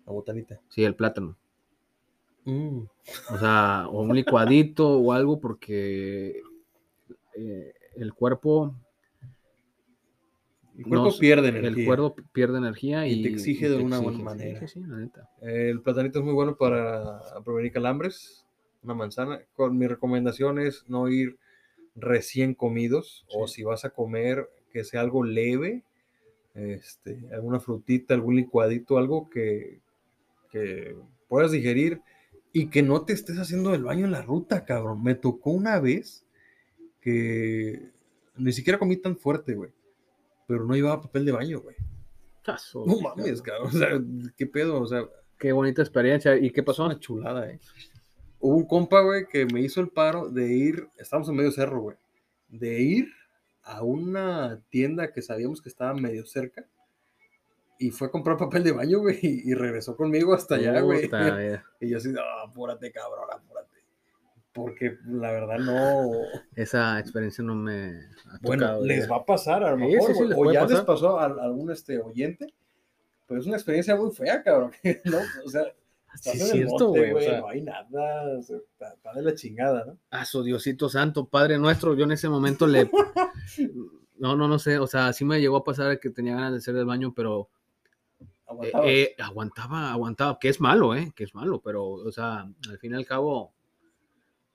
La 0.06 0.12
botanita. 0.14 0.60
sí, 0.70 0.84
el 0.84 0.96
plátano. 0.96 1.36
Mm, 2.46 2.82
O 3.34 3.38
sea, 3.40 3.88
o 3.90 4.02
un 4.02 4.16
licuadito 4.16 4.88
o 5.00 5.12
algo 5.12 5.40
porque 5.40 6.42
eh, 7.36 7.74
el 7.96 8.14
cuerpo 8.14 8.76
El 10.78 10.84
cuerpo 10.86 11.06
nos- 11.06 11.20
pierde 11.20 11.50
energía. 11.50 11.70
El 11.82 11.86
cuerpo 11.86 12.16
pierde 12.32 12.58
energía 12.58 13.08
y, 13.08 13.20
Y 13.20 13.24
te 13.24 13.30
exige 13.30 13.70
de 13.70 13.78
una 13.78 14.00
buena 14.00 14.20
manera. 14.20 14.60
Sí, 14.60 14.68
sí, 14.68 14.82
sí, 14.82 14.88
la 14.88 14.98
neta. 14.98 15.30
El 15.42 15.82
platanito 15.82 16.20
es 16.20 16.26
muy 16.26 16.34
bueno 16.34 16.56
para 16.58 17.20
prevenir 17.46 17.72
calambres. 17.72 18.46
Una 18.82 18.94
manzana. 18.96 19.40
Con 19.56 19.78
mi 19.78 19.88
recomendación 19.88 20.60
es 20.60 20.84
no 20.90 21.08
ir 21.10 21.38
recién 21.96 22.54
comidos 22.56 23.26
o 23.34 23.48
si 23.48 23.64
vas 23.64 23.86
a 23.86 23.92
comer 23.92 24.50
que 24.72 24.84
sea 24.84 25.02
algo 25.02 25.24
leve, 25.24 25.84
este, 26.56 27.28
alguna 27.32 27.60
frutita, 27.60 28.14
algún 28.16 28.36
licuadito, 28.36 28.98
algo 28.98 29.30
que, 29.30 29.80
que 30.50 30.96
puedas 31.28 31.52
digerir 31.52 32.02
y 32.52 32.68
que 32.70 32.82
no 32.84 33.06
te 33.06 33.14
estés 33.14 33.38
haciendo 33.38 33.74
el 33.76 33.84
baño 33.84 34.06
en 34.06 34.12
la 34.12 34.22
ruta, 34.24 34.66
cabrón. 34.66 35.04
Me 35.04 35.16
tocó 35.16 35.52
una 35.52 35.80
vez 35.80 36.26
que 37.02 37.90
ni 38.38 38.52
siquiera 38.54 38.80
comí 38.80 38.98
tan 38.98 39.16
fuerte, 39.18 39.54
güey, 39.54 39.72
pero 40.48 40.66
no 40.66 40.74
llevaba 40.74 41.02
papel 41.02 41.26
de 41.26 41.32
baño, 41.32 41.62
güey. 41.62 41.76
Chazo, 42.44 42.84
No 42.86 43.00
mames, 43.00 43.42
cabrón. 43.42 43.68
O 43.68 43.72
sea, 43.72 43.90
¿qué 44.38 44.46
pedo? 44.46 44.82
O 44.82 44.86
sea, 44.86 45.08
Qué 45.44 45.52
bonita 45.52 45.82
experiencia. 45.82 46.38
¿Y 46.38 46.52
qué 46.52 46.64
pasó? 46.64 46.86
una 46.86 46.98
chulada, 47.00 47.50
eh. 47.50 47.60
Hubo 48.40 48.56
un 48.56 48.66
compa, 48.66 49.02
güey, 49.02 49.26
que 49.28 49.46
me 49.46 49.60
hizo 49.60 49.82
el 49.82 49.90
paro 49.90 50.30
de 50.30 50.54
ir, 50.54 50.88
estamos 50.98 51.28
en 51.28 51.36
medio 51.36 51.52
cerro, 51.52 51.82
güey, 51.82 51.98
de 52.48 52.82
ir 52.82 53.08
a 53.62 53.84
una 53.84 54.62
tienda 54.70 55.12
que 55.12 55.22
sabíamos 55.22 55.62
que 55.62 55.68
estaba 55.68 55.94
medio 55.94 56.26
cerca 56.26 56.66
y 57.78 57.92
fue 57.92 58.08
a 58.08 58.12
comprar 58.12 58.38
papel 58.38 58.64
de 58.64 58.72
baño, 58.72 59.00
güey, 59.00 59.20
y, 59.22 59.54
regresó 59.54 59.98
conmigo 59.98 60.34
hasta 60.34 60.56
allá, 60.56 60.80
güey. 60.80 61.10
Y 61.82 61.90
yo 61.90 61.98
así, 61.98 62.14
ah, 62.18 62.44
apúrate, 62.48 62.90
cabrón, 62.94 63.28
apúrate. 63.30 63.73
Porque 64.54 64.98
la 65.06 65.32
verdad 65.32 65.58
no. 65.58 66.12
Esa 66.56 67.00
experiencia 67.00 67.44
no 67.44 67.56
me 67.56 67.88
ha 68.30 68.38
Bueno, 68.42 68.68
tocado, 68.68 68.86
les 68.86 69.04
ya. 69.06 69.10
va 69.10 69.18
a 69.18 69.26
pasar 69.26 69.64
a 69.64 69.72
lo 69.72 69.78
mejor, 69.78 70.14
sí, 70.14 70.14
sí, 70.14 70.34
o 70.36 70.52
ya 70.52 70.66
les 70.66 70.82
pasó 70.82 71.20
a, 71.20 71.26
a 71.26 71.44
algún 71.44 71.72
este, 71.72 72.00
oyente, 72.00 72.54
pero 73.28 73.40
es 73.42 73.48
una 73.48 73.56
experiencia 73.56 73.96
muy 73.96 74.12
fea, 74.12 74.44
cabrón. 74.44 74.72
¿no? 75.06 75.18
O 75.44 75.50
sea, 75.50 75.64
estás 76.14 76.36
en 76.36 76.42
el 76.42 76.48
cierto, 76.48 76.86
monte, 76.86 77.00
güey, 77.00 77.10
o 77.10 77.14
güey, 77.14 77.26
sea. 77.26 77.40
no 77.40 77.50
hay 77.50 77.62
nada, 77.62 78.38
o 78.38 78.44
sea, 78.44 78.58
está, 78.58 78.94
está 78.94 79.14
de 79.14 79.22
la 79.24 79.34
chingada, 79.34 79.86
¿no? 79.86 79.98
Ah, 80.12 80.26
su 80.26 80.44
Diosito 80.44 80.88
Santo, 80.88 81.26
Padre 81.26 81.58
nuestro, 81.58 81.96
yo 81.96 82.04
en 82.04 82.12
ese 82.12 82.30
momento 82.30 82.68
le... 82.68 82.90
No, 84.16 84.38
no, 84.38 84.48
no 84.48 84.58
sé, 84.58 84.78
o 84.78 84.88
sea, 84.88 85.12
sí 85.12 85.26
me 85.26 85.42
llegó 85.42 85.58
a 85.58 85.64
pasar 85.66 86.00
que 86.00 86.10
tenía 86.10 86.36
ganas 86.36 86.52
de 86.54 86.58
hacer 86.60 86.76
el 86.78 86.86
baño, 86.86 87.14
pero 87.14 87.50
eh, 88.62 88.72
eh, 88.86 89.16
aguantaba, 89.22 89.92
aguantaba, 89.92 90.38
que 90.40 90.50
es 90.50 90.62
malo, 90.62 90.96
¿eh? 90.96 91.12
Que 91.16 91.26
es 91.26 91.36
malo, 91.36 91.60
pero, 91.62 91.86
o 91.86 92.12
sea, 92.12 92.48
al 92.70 92.78
fin 92.80 92.94
y 92.94 92.96
al 92.96 93.06
cabo, 93.06 93.52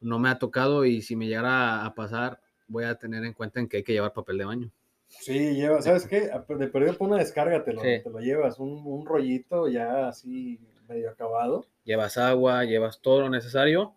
no 0.01 0.19
me 0.19 0.29
ha 0.29 0.39
tocado 0.39 0.85
y 0.85 1.03
si 1.03 1.17
me 1.17 1.27
llegara 1.27 1.85
a 1.85 1.95
pasar, 1.95 2.41
voy 2.67 2.85
a 2.85 2.95
tener 2.97 3.25
en 3.25 3.33
cuenta 3.33 3.61
en 3.61 3.69
que 3.69 3.79
hay 3.79 3.83
que 3.83 3.93
llevar 3.93 4.13
papel 4.13 4.39
de 4.39 4.45
baño. 4.45 4.71
Sí, 5.09 5.55
lleva, 5.55 5.81
¿sabes 5.81 6.07
qué? 6.07 6.31
De 6.49 6.67
perdido 6.69 6.95
por 6.97 7.09
una 7.09 7.17
descarga 7.19 7.65
te 7.65 7.73
lo, 7.73 7.81
Sí. 7.81 8.01
te 8.05 8.11
lo 8.11 8.19
llevas, 8.21 8.59
un, 8.59 8.83
un 8.85 9.07
rollito 9.07 9.69
ya 9.69 10.09
así 10.09 10.61
medio 10.87 11.11
acabado. 11.11 11.67
Llevas 11.85 12.19
agua, 12.19 12.65
llevas 12.65 13.01
todo 13.01 13.23
lo 13.23 13.31
necesario. 13.31 13.95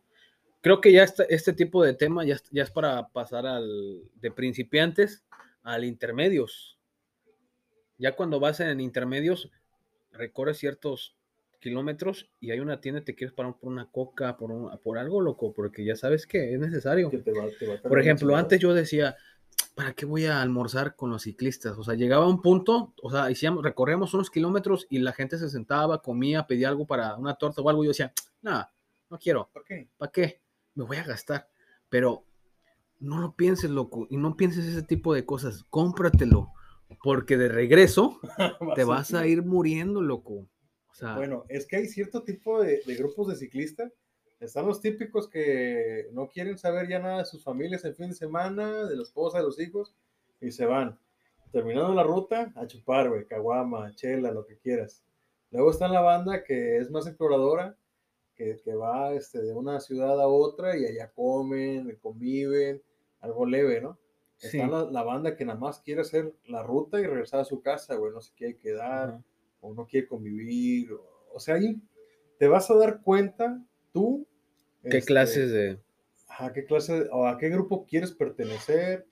Creo 0.61 0.79
que 0.79 0.91
ya 0.93 1.03
este, 1.03 1.25
este 1.33 1.53
tipo 1.53 1.83
de 1.83 1.93
tema 1.93 2.23
ya, 2.23 2.35
es- 2.35 2.49
ya 2.51 2.63
es 2.63 2.71
para 2.71 3.09
pasar 3.09 3.45
al 3.45 4.01
de 4.21 4.31
principiantes 4.31 5.23
al 5.63 5.83
intermedios. 5.83 6.77
Ya 7.97 8.15
cuando 8.15 8.39
vas 8.39 8.59
en 8.61 8.79
intermedios, 8.79 9.51
recorres 10.11 10.57
ciertos 10.57 11.15
kilómetros 11.61 12.29
y 12.41 12.51
hay 12.51 12.59
una 12.59 12.81
tienda 12.81 12.99
y 12.99 13.05
te 13.05 13.15
quieres 13.15 13.33
parar 13.33 13.55
por 13.57 13.71
una 13.71 13.89
coca, 13.89 14.35
por, 14.35 14.51
un- 14.51 14.77
por 14.79 14.97
algo 14.97 15.21
loco, 15.21 15.53
porque 15.53 15.85
ya 15.85 15.95
sabes 15.95 16.27
que 16.27 16.53
es 16.53 16.59
necesario. 16.59 17.09
Que 17.09 17.19
te 17.19 17.31
va, 17.31 17.45
te 17.57 17.65
va 17.67 17.75
a 17.75 17.81
Por 17.81 17.99
ejemplo, 18.01 18.35
antes 18.35 18.59
yo 18.59 18.73
decía, 18.73 19.15
¿para 19.75 19.93
qué 19.93 20.05
voy 20.05 20.25
a 20.25 20.41
almorzar 20.41 20.95
con 20.97 21.09
los 21.11 21.23
ciclistas? 21.23 21.77
O 21.77 21.83
sea, 21.83 21.93
llegaba 21.95 22.25
a 22.25 22.27
un 22.27 22.41
punto, 22.41 22.93
o 23.01 23.09
sea, 23.09 23.25
hacíamos, 23.25 23.63
recorríamos 23.63 24.13
unos 24.13 24.29
kilómetros 24.29 24.87
y 24.89 24.99
la 24.99 25.13
gente 25.13 25.37
se 25.37 25.49
sentaba, 25.49 26.01
comía, 26.01 26.45
pedía 26.47 26.67
algo 26.67 26.85
para 26.85 27.15
una 27.15 27.35
torta 27.35 27.61
o 27.61 27.69
algo. 27.69 27.83
Y 27.83 27.87
yo 27.87 27.91
decía, 27.91 28.11
nada, 28.41 28.73
no 29.09 29.17
quiero. 29.17 29.49
¿Por 29.53 29.63
qué? 29.63 29.87
¿Para 29.97 30.11
qué? 30.11 30.41
Me 30.75 30.83
voy 30.83 30.97
a 30.97 31.03
gastar. 31.03 31.47
Pero 31.89 32.25
no 32.99 33.17
lo 33.19 33.35
pienses, 33.35 33.69
loco, 33.69 34.07
y 34.09 34.17
no 34.17 34.35
pienses 34.37 34.65
ese 34.65 34.83
tipo 34.83 35.13
de 35.13 35.25
cosas. 35.25 35.63
Cómpratelo, 35.69 36.49
porque 37.03 37.37
de 37.37 37.49
regreso 37.49 38.19
te 38.75 38.83
vas 38.83 39.13
a 39.13 39.25
ir 39.27 39.43
muriendo, 39.43 40.01
loco. 40.01 40.47
O 40.91 40.95
sea, 40.95 41.15
Bueno, 41.15 41.45
es 41.47 41.65
que 41.65 41.77
hay 41.77 41.87
cierto 41.87 42.23
tipo 42.23 42.61
de, 42.61 42.81
de 42.85 42.95
grupos 42.95 43.27
de 43.27 43.35
ciclistas. 43.35 43.93
Están 44.39 44.65
los 44.65 44.81
típicos 44.81 45.29
que 45.29 46.09
no 46.13 46.27
quieren 46.27 46.57
saber 46.57 46.89
ya 46.89 46.99
nada 46.99 47.19
de 47.19 47.25
sus 47.25 47.43
familias 47.43 47.85
el 47.85 47.93
fin 47.93 48.09
de 48.09 48.15
semana, 48.15 48.85
de 48.85 48.95
la 48.95 49.03
esposa, 49.03 49.37
de 49.37 49.43
los 49.43 49.59
hijos, 49.59 49.93
y 50.41 50.51
se 50.51 50.65
van. 50.65 50.97
Terminando 51.51 51.93
la 51.93 52.03
ruta, 52.03 52.51
a 52.55 52.65
chupar, 52.65 53.09
güey, 53.09 53.25
caguama, 53.25 53.93
chela, 53.93 54.31
lo 54.31 54.45
que 54.45 54.57
quieras. 54.57 55.03
Luego 55.51 55.69
está 55.69 55.87
la 55.87 56.01
banda 56.01 56.43
que 56.43 56.77
es 56.77 56.89
más 56.89 57.05
exploradora, 57.07 57.77
que, 58.35 58.57
que 58.63 58.73
va 58.73 59.13
este, 59.13 59.41
de 59.41 59.53
una 59.53 59.79
ciudad 59.79 60.19
a 60.19 60.27
otra 60.27 60.77
y 60.77 60.85
allá 60.85 61.11
comen, 61.11 61.95
conviven, 62.01 62.81
algo 63.19 63.45
leve, 63.45 63.81
¿no? 63.81 63.99
sí. 64.37 64.57
Está 64.57 64.67
la, 64.67 64.89
la 64.89 65.03
banda 65.03 65.35
que 65.35 65.45
nada 65.45 65.59
más 65.59 65.81
quiere 65.81 66.01
hacer 66.01 66.33
la 66.45 66.63
ruta 66.63 66.99
y 66.99 67.05
regresar 67.05 67.41
a 67.41 67.45
su 67.45 67.61
casa, 67.61 67.95
güey, 67.95 68.11
no 68.11 68.21
se 68.21 68.33
quiere 68.33 68.57
quedar 68.57 69.09
Ajá. 69.09 69.23
O 69.61 69.73
no 69.73 69.85
quiere 69.85 70.07
convivir. 70.07 70.91
O, 70.93 71.03
o 71.33 71.39
sea, 71.39 71.55
ahí 71.55 71.81
te 72.37 72.47
vas 72.47 72.69
a 72.69 72.75
dar 72.75 73.01
cuenta 73.01 73.63
tú. 73.93 74.27
¿Qué 74.81 74.97
este, 74.97 75.07
clases 75.07 75.51
de...? 75.51 75.79
A 76.27 76.51
qué 76.53 76.65
clase 76.65 77.07
o 77.11 77.27
a 77.27 77.37
qué 77.37 77.49
grupo 77.49 77.85
quieres 77.85 78.11
pertenecer 78.11 79.05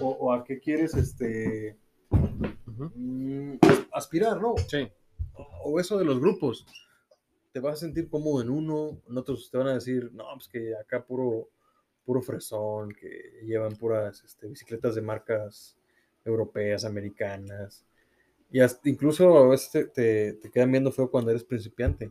o, 0.00 0.08
o 0.08 0.32
a 0.32 0.42
qué 0.42 0.58
quieres 0.58 0.94
este 0.94 1.78
mm, 2.10 3.56
aspirar, 3.92 4.40
¿no? 4.40 4.54
Sí. 4.68 4.88
O 5.62 5.78
eso 5.78 5.98
de 5.98 6.04
los 6.04 6.18
grupos. 6.18 6.66
Te 7.52 7.60
vas 7.60 7.74
a 7.74 7.76
sentir 7.76 8.08
cómodo 8.08 8.42
en 8.42 8.50
uno, 8.50 9.00
en 9.08 9.18
otros 9.18 9.50
te 9.50 9.58
van 9.58 9.68
a 9.68 9.74
decir, 9.74 10.10
no, 10.12 10.24
pues 10.34 10.48
que 10.48 10.74
acá 10.76 11.04
puro, 11.04 11.50
puro 12.04 12.22
fresón, 12.22 12.92
que 12.94 13.40
llevan 13.44 13.76
puras 13.76 14.22
este, 14.24 14.48
bicicletas 14.48 14.94
de 14.94 15.02
marcas 15.02 15.78
europeas, 16.24 16.84
americanas. 16.84 17.84
Y 18.50 18.60
hasta- 18.60 18.88
incluso 18.88 19.36
a 19.38 19.48
veces 19.48 19.70
te, 19.70 19.84
te- 19.86 20.32
te 20.34 20.50
quedan 20.50 20.70
viendo 20.72 20.90
feo 20.92 21.10
cuando 21.10 21.30
eres 21.30 21.44
principiante. 21.44 22.10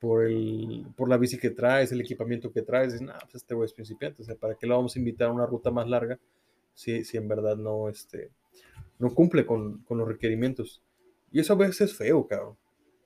Por, 0.00 0.26
el, 0.26 0.86
por 0.96 1.08
la 1.08 1.16
bici 1.16 1.38
que 1.38 1.50
traes, 1.50 1.90
el 1.92 2.00
equipamiento 2.00 2.52
que 2.52 2.62
traes. 2.62 2.92
Dicen, 2.92 3.08
ah, 3.10 3.18
pues 3.22 3.36
este 3.36 3.54
güey 3.54 3.66
es 3.66 3.72
principiante. 3.72 4.22
O 4.22 4.24
sea, 4.24 4.34
¿para 4.36 4.54
qué 4.54 4.66
lo 4.66 4.76
vamos 4.76 4.94
a 4.96 4.98
invitar 4.98 5.28
a 5.28 5.32
una 5.32 5.46
ruta 5.46 5.70
más 5.70 5.88
larga 5.88 6.18
si, 6.74 7.04
si 7.04 7.16
en 7.16 7.26
verdad 7.28 7.56
no, 7.56 7.88
este, 7.88 8.30
no 8.98 9.14
cumple 9.14 9.46
con, 9.46 9.78
con 9.84 9.96
los 9.98 10.06
requerimientos? 10.08 10.82
Y 11.32 11.40
eso 11.40 11.54
a 11.54 11.56
veces 11.56 11.80
es 11.90 11.96
feo, 11.96 12.26
cabrón. 12.26 12.56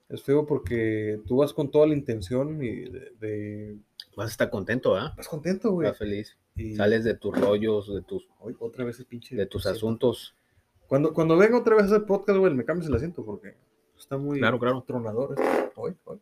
Es 0.08 0.22
feo 0.22 0.44
porque 0.46 1.20
tú 1.26 1.36
vas 1.36 1.52
con 1.52 1.70
toda 1.70 1.86
la 1.86 1.94
intención 1.94 2.62
y 2.62 2.84
de... 2.88 3.12
de- 3.20 3.76
Vas 4.16 4.30
a 4.30 4.32
estar 4.32 4.50
contento, 4.50 4.96
¿ah? 4.96 5.14
vas 5.16 5.28
contento, 5.28 5.70
güey. 5.70 5.86
Estás 5.86 5.98
feliz. 5.98 6.36
Y 6.56 6.74
Sales 6.74 7.04
de 7.04 7.14
tus 7.14 7.38
rollos, 7.38 7.94
de 7.94 8.02
tus, 8.02 8.26
otra 8.58 8.84
vez 8.84 8.98
el 8.98 9.06
pinche... 9.06 9.36
de 9.36 9.46
tus 9.46 9.64
asuntos. 9.66 10.34
Cuando, 10.88 11.12
cuando 11.12 11.36
venga 11.36 11.58
otra 11.58 11.76
vez 11.76 11.84
a 11.84 11.86
hacer 11.96 12.06
podcast, 12.06 12.38
güey, 12.38 12.54
me 12.54 12.64
cambias 12.64 12.88
el 12.88 12.94
asiento 12.96 13.24
porque 13.24 13.54
está 13.96 14.16
muy 14.16 14.38
Claro, 14.38 14.58
claro. 14.58 14.82
tronador. 14.86 15.32
este. 15.38 15.44
Ay, 15.76 15.94
ay, 16.06 16.18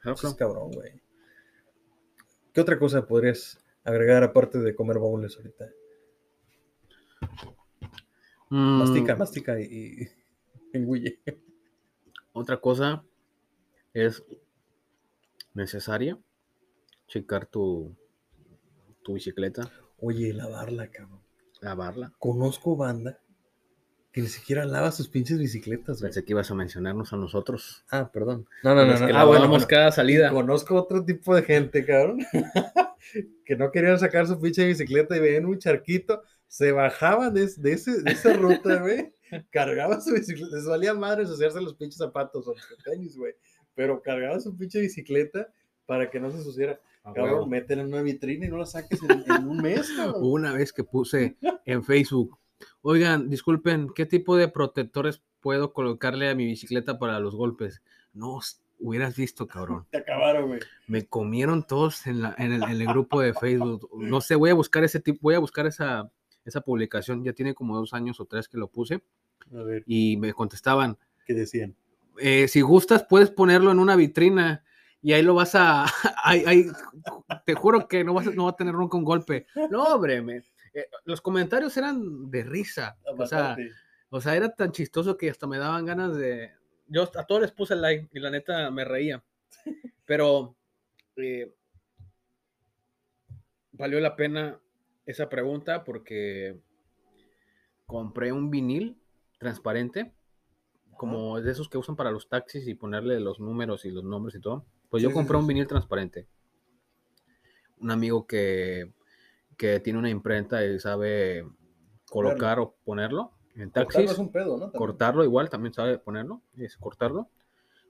Claro, 0.00 0.14
estás 0.16 0.34
cabrón, 0.34 0.70
güey. 0.72 0.92
¿Qué 2.52 2.60
otra 2.60 2.78
cosa 2.78 3.06
podrías 3.06 3.58
agregar 3.84 4.22
aparte 4.22 4.58
de 4.58 4.74
comer 4.74 4.98
boneless 4.98 5.36
ahorita? 5.36 5.68
Mm, 8.50 8.78
Mastica, 8.78 9.16
mastica 9.16 9.60
y, 9.60 9.64
y 9.64 10.08
engüille. 10.72 11.18
Otra 12.32 12.58
cosa 12.60 13.04
es 13.94 14.22
necesaria 15.54 16.18
checar 17.06 17.46
tu, 17.46 17.94
tu 19.02 19.14
bicicleta, 19.14 19.70
Oye, 20.04 20.32
lavarla, 20.32 20.88
cabrón. 20.88 21.20
Lavarla. 21.62 22.12
Conozco 22.18 22.76
banda 22.76 23.18
que 24.12 24.20
ni 24.20 24.28
siquiera 24.28 24.66
lava 24.66 24.92
sus 24.92 25.08
pinches 25.08 25.38
bicicletas, 25.38 26.00
güey. 26.00 26.10
Pensé 26.10 26.24
que 26.24 26.32
ibas 26.32 26.50
a 26.50 26.54
mencionarnos 26.54 27.12
a 27.14 27.16
nosotros. 27.16 27.84
Ah, 27.90 28.10
perdón. 28.12 28.46
No, 28.62 28.74
no, 28.74 28.84
no. 28.84 28.98
No. 28.98 29.06
que 29.06 29.12
Ah, 29.14 29.24
bueno, 29.24 29.50
cada 29.66 29.90
salida. 29.90 30.30
Conozco 30.30 30.74
otro 30.74 31.02
tipo 31.02 31.34
de 31.34 31.42
gente, 31.42 31.86
cabrón, 31.86 32.18
que 33.46 33.56
no 33.56 33.70
querían 33.70 33.98
sacar 33.98 34.26
su 34.26 34.38
pinche 34.38 34.66
bicicleta 34.66 35.16
y 35.16 35.20
veían 35.20 35.46
un 35.46 35.58
charquito, 35.58 36.22
se 36.46 36.72
bajaban 36.72 37.32
de, 37.32 37.48
de 37.56 37.72
ese, 37.72 38.02
de 38.02 38.12
esa 38.12 38.34
ruta, 38.34 38.76
güey, 38.82 39.14
cargaban 39.50 40.02
su 40.02 40.12
bicicleta, 40.12 40.56
les 40.56 40.66
valía 40.66 40.92
madre 40.92 41.22
ensuciarse 41.22 41.62
los 41.62 41.74
pinches 41.74 41.96
zapatos 41.96 42.46
o 42.46 42.52
los 42.52 42.78
tenis, 42.84 43.16
güey, 43.16 43.34
pero 43.74 44.02
cargaban 44.02 44.42
su 44.42 44.54
pinche 44.54 44.78
bicicleta 44.80 45.48
para 45.86 46.10
que 46.10 46.20
no 46.20 46.30
se 46.30 46.36
ensuciara. 46.36 46.78
Cabrón, 47.02 47.48
métela 47.50 47.82
en 47.82 47.88
una 47.88 48.02
vitrina 48.02 48.46
y 48.46 48.48
no 48.48 48.58
la 48.58 48.66
saques 48.66 49.00
en, 49.02 49.24
en 49.30 49.48
un 49.48 49.58
mes, 49.58 49.90
cabrón. 49.96 50.22
Una 50.24 50.52
vez 50.52 50.72
que 50.72 50.84
puse 50.84 51.36
en 51.64 51.82
Facebook, 51.82 52.38
oigan, 52.80 53.28
disculpen, 53.28 53.90
¿qué 53.94 54.06
tipo 54.06 54.36
de 54.36 54.48
protectores 54.48 55.22
puedo 55.40 55.72
colocarle 55.72 56.28
a 56.30 56.34
mi 56.34 56.46
bicicleta 56.46 56.98
para 56.98 57.18
los 57.18 57.34
golpes? 57.34 57.82
No, 58.12 58.38
hubieras 58.78 59.16
visto, 59.16 59.46
cabrón. 59.48 59.86
Te 59.90 59.98
acabaron, 59.98 60.48
güey. 60.48 60.60
Me 60.86 61.06
comieron 61.06 61.66
todos 61.66 62.06
en, 62.06 62.22
la- 62.22 62.34
en 62.38 62.52
el, 62.52 62.62
en 62.62 62.80
el 62.80 62.86
grupo 62.86 63.20
de 63.20 63.34
Facebook. 63.34 63.88
No 63.98 64.20
sé, 64.20 64.34
voy 64.36 64.50
a 64.50 64.54
buscar 64.54 64.84
ese 64.84 65.00
tipo, 65.00 65.18
voy 65.22 65.34
a 65.34 65.38
buscar 65.40 65.66
esa, 65.66 66.10
esa 66.44 66.60
publicación, 66.60 67.24
ya 67.24 67.32
tiene 67.32 67.54
como 67.54 67.76
dos 67.76 67.94
años 67.94 68.20
o 68.20 68.26
tres 68.26 68.48
que 68.48 68.58
lo 68.58 68.68
puse, 68.68 69.02
A 69.52 69.62
ver, 69.62 69.82
y 69.86 70.16
me 70.18 70.32
contestaban, 70.32 70.98
¿qué 71.26 71.34
decían? 71.34 71.74
eh, 72.18 72.46
si 72.46 72.60
gustas 72.60 73.04
puedes 73.08 73.30
ponerlo 73.30 73.70
en 73.72 73.78
una 73.80 73.96
vitrina 73.96 74.62
y 75.02 75.12
ahí 75.12 75.22
lo 75.22 75.34
vas 75.34 75.54
a, 75.54 75.84
ahí- 76.24 76.44
ahí- 76.46 76.66
te 77.44 77.54
juro 77.54 77.86
que 77.88 78.04
no 78.04 78.14
vas 78.14 78.26
a, 78.28 78.30
no 78.30 78.44
va 78.44 78.50
a 78.50 78.56
tener 78.56 78.74
nunca 78.74 78.96
un 78.96 79.04
golpe. 79.04 79.46
No, 79.70 79.82
hombre, 79.84 80.22
me- 80.22 80.42
eh, 80.74 80.86
los 81.04 81.20
comentarios 81.20 81.76
eran 81.76 82.30
de 82.30 82.44
risa, 82.44 82.96
o 83.18 83.26
sea, 83.26 83.56
o 84.10 84.20
sea, 84.20 84.36
era 84.36 84.48
tan 84.54 84.72
chistoso 84.72 85.16
que 85.16 85.28
hasta 85.30 85.46
me 85.46 85.58
daban 85.58 85.84
ganas 85.84 86.16
de, 86.16 86.52
yo 86.86 87.02
a 87.16 87.24
todos 87.26 87.42
les 87.42 87.52
puse 87.52 87.74
like 87.76 88.08
y 88.12 88.20
la 88.20 88.30
neta 88.30 88.70
me 88.70 88.84
reía, 88.84 89.22
pero 90.06 90.54
eh, 91.16 91.52
valió 93.72 94.00
la 94.00 94.16
pena 94.16 94.58
esa 95.06 95.28
pregunta 95.28 95.84
porque 95.84 96.58
compré 97.86 98.32
un 98.32 98.50
vinil 98.50 98.98
transparente 99.38 100.12
como 100.96 101.40
de 101.40 101.50
esos 101.50 101.68
que 101.68 101.78
usan 101.78 101.96
para 101.96 102.10
los 102.10 102.28
taxis 102.28 102.66
y 102.68 102.74
ponerle 102.74 103.18
los 103.20 103.40
números 103.40 103.84
y 103.84 103.90
los 103.90 104.04
nombres 104.04 104.36
y 104.36 104.40
todo. 104.40 104.64
Pues 104.92 105.02
yo 105.02 105.08
Sí, 105.08 105.14
compré 105.14 105.38
sí, 105.38 105.40
un 105.40 105.46
vinil 105.46 105.66
transparente. 105.66 106.28
Un 107.80 107.90
amigo 107.90 108.26
que, 108.26 108.92
que 109.56 109.80
tiene 109.80 109.98
una 109.98 110.10
imprenta 110.10 110.62
y 110.66 110.78
sabe 110.78 111.46
colocar 112.10 112.60
o 112.60 112.76
ponerlo 112.84 113.32
en 113.54 113.70
cortarlo 113.70 113.86
taxis, 113.86 114.10
es 114.10 114.18
un 114.18 114.30
pedo, 114.30 114.58
¿no? 114.58 114.64
También. 114.64 114.78
cortarlo 114.78 115.24
igual, 115.24 115.48
también 115.48 115.72
sabe 115.72 115.96
ponerlo, 115.96 116.42
es 116.58 116.76
cortarlo. 116.76 117.30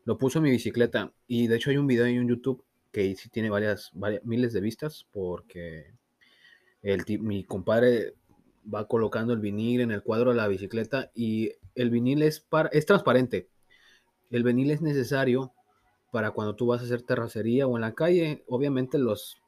Lo 0.05 0.17
puso 0.17 0.39
en 0.39 0.45
mi 0.45 0.53
bicicleta 0.53 1.13
y 1.27 1.49
de 1.49 1.57
hecho 1.57 1.71
hay 1.71 1.77
un 1.77 1.89
video 1.89 2.07
en 2.07 2.29
YouTube 2.29 2.65
que 2.93 3.17
sí 3.17 3.29
tiene 3.31 3.51
varias, 3.51 3.91
varias 3.95 4.25
miles 4.25 4.53
de 4.53 4.61
vistas 4.61 5.09
porque 5.11 5.95
el, 6.83 7.03
mi 7.19 7.43
compadre 7.43 8.15
va 8.73 8.87
colocando 8.87 9.33
el 9.33 9.41
vinil 9.41 9.81
en 9.81 9.91
el 9.91 10.05
cuadro 10.05 10.31
de 10.31 10.37
la 10.37 10.47
bicicleta 10.47 11.11
y 11.17 11.51
el 11.75 11.91
vinil 11.91 12.23
es, 12.23 12.39
para, 12.39 12.69
es 12.69 12.87
transparente. 12.87 13.49
El 14.31 14.45
vinil 14.45 14.71
es 14.71 14.83
necesario 14.83 15.53
para 16.13 16.31
cuando 16.31 16.55
tú 16.55 16.67
vas 16.67 16.83
a 16.83 16.85
hacer 16.85 17.03
terracería 17.03 17.67
o 17.67 17.77
en 17.77 17.81
la 17.81 17.95
calle. 17.95 18.45
Obviamente 18.47 18.99
los 18.99 19.43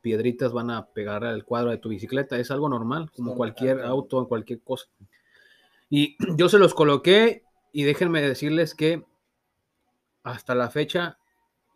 piedritas 0.00 0.52
van 0.52 0.70
a 0.70 0.88
pegar 0.88 1.24
al 1.24 1.44
cuadro 1.44 1.70
de 1.70 1.78
tu 1.78 1.88
bicicleta. 1.88 2.36
Es 2.36 2.50
algo 2.50 2.68
normal, 2.68 3.10
como 3.14 3.36
cualquier 3.36 3.80
auto, 3.82 4.26
cualquier 4.26 4.60
cosa. 4.60 4.86
Y 5.88 6.16
yo 6.36 6.48
se 6.48 6.58
los 6.58 6.74
coloqué 6.74 7.44
y 7.72 7.84
déjenme 7.84 8.20
decirles 8.20 8.74
que 8.74 9.04
hasta 10.24 10.56
la 10.56 10.68
fecha 10.68 11.16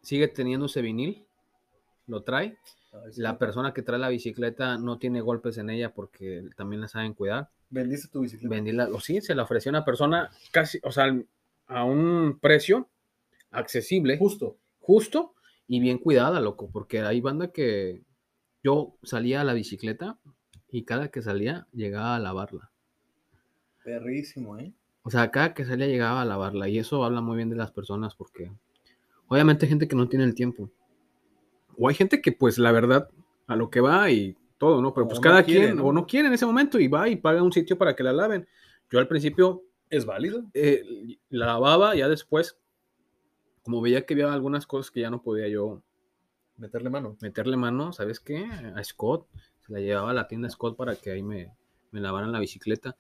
sigue 0.03 0.26
teniendo 0.26 0.67
ese 0.67 0.83
vinil. 0.83 1.25
Lo 2.09 2.25
trae. 2.25 2.59
La 3.17 3.38
persona 3.38 3.73
que 3.73 3.83
trae 3.83 4.00
la 4.00 4.09
bicicleta 4.09 4.79
no 4.79 4.99
tiene 4.99 5.21
golpes 5.21 5.59
en 5.59 5.71
ella 5.71 5.95
porque 5.95 6.49
también 6.57 6.81
la 6.81 6.88
saben 6.88 7.14
cuidar. 7.14 7.50
Vendiste 7.71 8.09
tu 8.09 8.21
bicicleta. 8.21 8.53
Vendí 8.53 8.73
la, 8.73 8.88
o 8.88 8.99
sí, 8.99 9.21
se 9.21 9.37
la 9.37 9.45
ofreció 9.45 9.71
una 9.71 9.85
persona 9.85 10.29
casi, 10.50 10.81
o 10.83 10.91
sea, 10.91 11.17
a 11.69 11.85
un 11.85 12.41
precio 12.41 12.88
accesible, 13.54 14.18
Justo. 14.18 14.56
justo 14.80 15.34
y 15.66 15.80
bien 15.80 15.99
cuidada, 15.99 16.40
loco, 16.40 16.70
porque 16.73 17.00
hay 17.00 17.20
banda 17.20 17.50
que 17.52 18.02
yo 18.62 18.96
salía 19.02 19.40
a 19.40 19.44
la 19.44 19.54
bicicleta 19.54 20.18
y 20.70 20.84
cada 20.84 21.08
que 21.08 21.23
salía 21.23 21.66
llegaba 21.73 22.16
a 22.16 22.18
lavarla. 22.20 22.70
Perrísimo, 23.82 24.58
¿eh? 24.58 24.73
O 25.02 25.11
sea, 25.11 25.30
cada 25.30 25.52
que 25.54 25.64
salía 25.64 25.87
llegaba 25.87 26.23
a 26.23 26.25
lavarla 26.25 26.68
y 26.68 26.78
eso 26.78 27.04
habla 27.04 27.20
muy 27.20 27.37
bien 27.37 27.50
de 27.50 27.56
las 27.56 27.70
personas 27.70 28.14
porque 28.14 28.50
obviamente 29.28 29.66
hay 29.66 29.70
gente 29.70 29.88
que 29.88 29.96
no 29.96 30.08
tiene 30.08 30.25
el 30.25 30.34
tiempo. 30.34 30.70
O 31.76 31.88
hay 31.88 31.94
gente 31.94 32.23
que 32.23 32.32
pues 32.32 32.56
la 32.58 32.73
verdad 32.73 33.11
a 33.46 33.56
lo 33.56 33.68
que 33.68 33.80
va 33.80 34.11
y 34.11 34.37
todo, 34.58 34.80
¿no? 34.80 34.94
Pero 34.94 35.04
O 35.04 35.08
pues 35.08 35.18
no 35.18 35.23
cada 35.23 35.42
quiere, 35.44 35.66
quien 35.66 35.76
¿no? 35.76 35.87
o 35.87 35.92
no 35.92 36.06
quiere 36.06 36.28
en 36.28 36.34
ese 36.34 36.46
momento 36.46 36.78
y 36.78 36.88
va 36.88 37.08
y 37.08 37.16
paga 37.16 37.42
un 37.42 37.52
sitio 37.52 37.76
para 37.76 37.94
que 37.94 38.02
la 38.02 38.12
laven. 38.12 38.46
Yo 38.90 38.99
al 38.99 39.08
principio 39.08 39.62
¿Es 39.90 40.06
válido? 40.06 40.44
eh, 40.54 40.82
la 41.28 41.46
lavaba, 41.46 41.94
ya 41.94 42.08
después, 42.08 42.56
como 43.64 43.80
veía 43.80 44.06
que 44.06 44.14
había 44.14 44.33
algunas 44.33 44.66
cosas 44.66 44.91
que 44.91 45.00
ya 45.00 45.10
no 45.10 45.23
podía 45.23 45.49
yo 45.49 45.82
Meterle 46.56 46.89
mano. 46.91 47.17
meterle 47.21 47.56
mano, 47.56 47.93
¿sabes 47.93 48.21
qué? 48.21 48.47
A 48.76 48.84
Scott, 48.84 49.26
se 49.67 49.73
la 49.73 49.80
llevaba 49.80 50.10
a 50.10 50.15
la 50.15 50.28
tienda 50.28 50.49
Scott 50.49 50.76
para 50.76 50.95
que 50.95 51.10
ahí 51.10 51.23
me, 51.23 51.50
me 51.91 52.00
lavaran 52.00 52.30
la 52.30 52.39
bicicleta. 52.39 52.97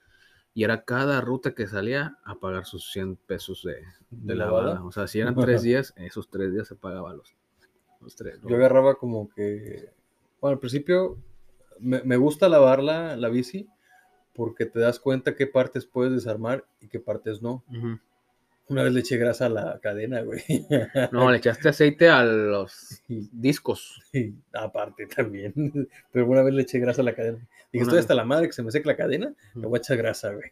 Y 0.54 0.64
era 0.64 0.84
cada 0.84 1.20
ruta 1.20 1.54
que 1.54 1.66
salía 1.66 2.18
a 2.24 2.36
pagar 2.36 2.64
sus 2.64 2.90
100 2.90 3.16
pesos 3.16 3.62
de, 3.64 3.74
de 3.74 3.84
¿De 4.10 4.34
lavada. 4.34 4.66
lavada? 4.66 4.84
O 4.84 4.92
sea, 4.92 5.06
si 5.06 5.20
eran 5.20 5.36
tres 5.36 5.62
días, 5.62 5.92
esos 5.96 6.28
tres 6.30 6.52
días 6.52 6.66
se 6.66 6.74
pagaba 6.76 7.12
los, 7.14 7.34
los 8.00 8.16
tres. 8.16 8.42
¿no? 8.42 8.48
Yo 8.50 8.56
agarraba 8.56 8.96
como 8.96 9.28
que. 9.30 9.90
Bueno, 10.40 10.54
al 10.54 10.60
principio 10.60 11.18
me, 11.80 12.02
me 12.02 12.16
gusta 12.16 12.48
lavar 12.48 12.82
la, 12.82 13.16
la 13.16 13.28
bici 13.28 13.68
porque 14.34 14.66
te 14.66 14.80
das 14.80 14.98
cuenta 14.98 15.36
qué 15.36 15.46
partes 15.46 15.86
puedes 15.86 16.12
desarmar 16.12 16.64
y 16.80 16.88
qué 16.88 16.98
partes 17.00 17.40
no. 17.40 17.62
Ujú. 17.68 17.98
Una 18.68 18.82
vez 18.82 18.92
le 18.94 19.00
eché 19.00 19.18
grasa 19.18 19.46
a 19.46 19.48
la 19.50 19.78
cadena, 19.82 20.22
güey. 20.22 20.40
No, 21.12 21.30
le 21.30 21.36
echaste 21.36 21.68
aceite 21.68 22.08
a 22.08 22.24
los 22.24 23.02
discos. 23.06 24.02
y 24.12 24.32
aparte 24.54 25.06
también. 25.06 25.52
Pero 26.12 26.26
una 26.26 26.42
vez 26.42 26.54
le 26.54 26.62
eché 26.62 26.78
grasa 26.78 27.02
a 27.02 27.04
la 27.04 27.14
cadena. 27.14 27.46
Dije, 27.72 27.82
estoy 27.82 27.98
hasta 27.98 28.14
la 28.14 28.24
madre 28.24 28.46
que 28.46 28.54
se 28.54 28.62
me 28.62 28.70
seque 28.70 28.88
la 28.88 28.96
cadena. 28.96 29.34
Ujú. 29.54 29.68
voy 29.68 29.76
a 29.76 29.80
echar 29.80 29.96
grasa, 29.98 30.32
güey. 30.32 30.50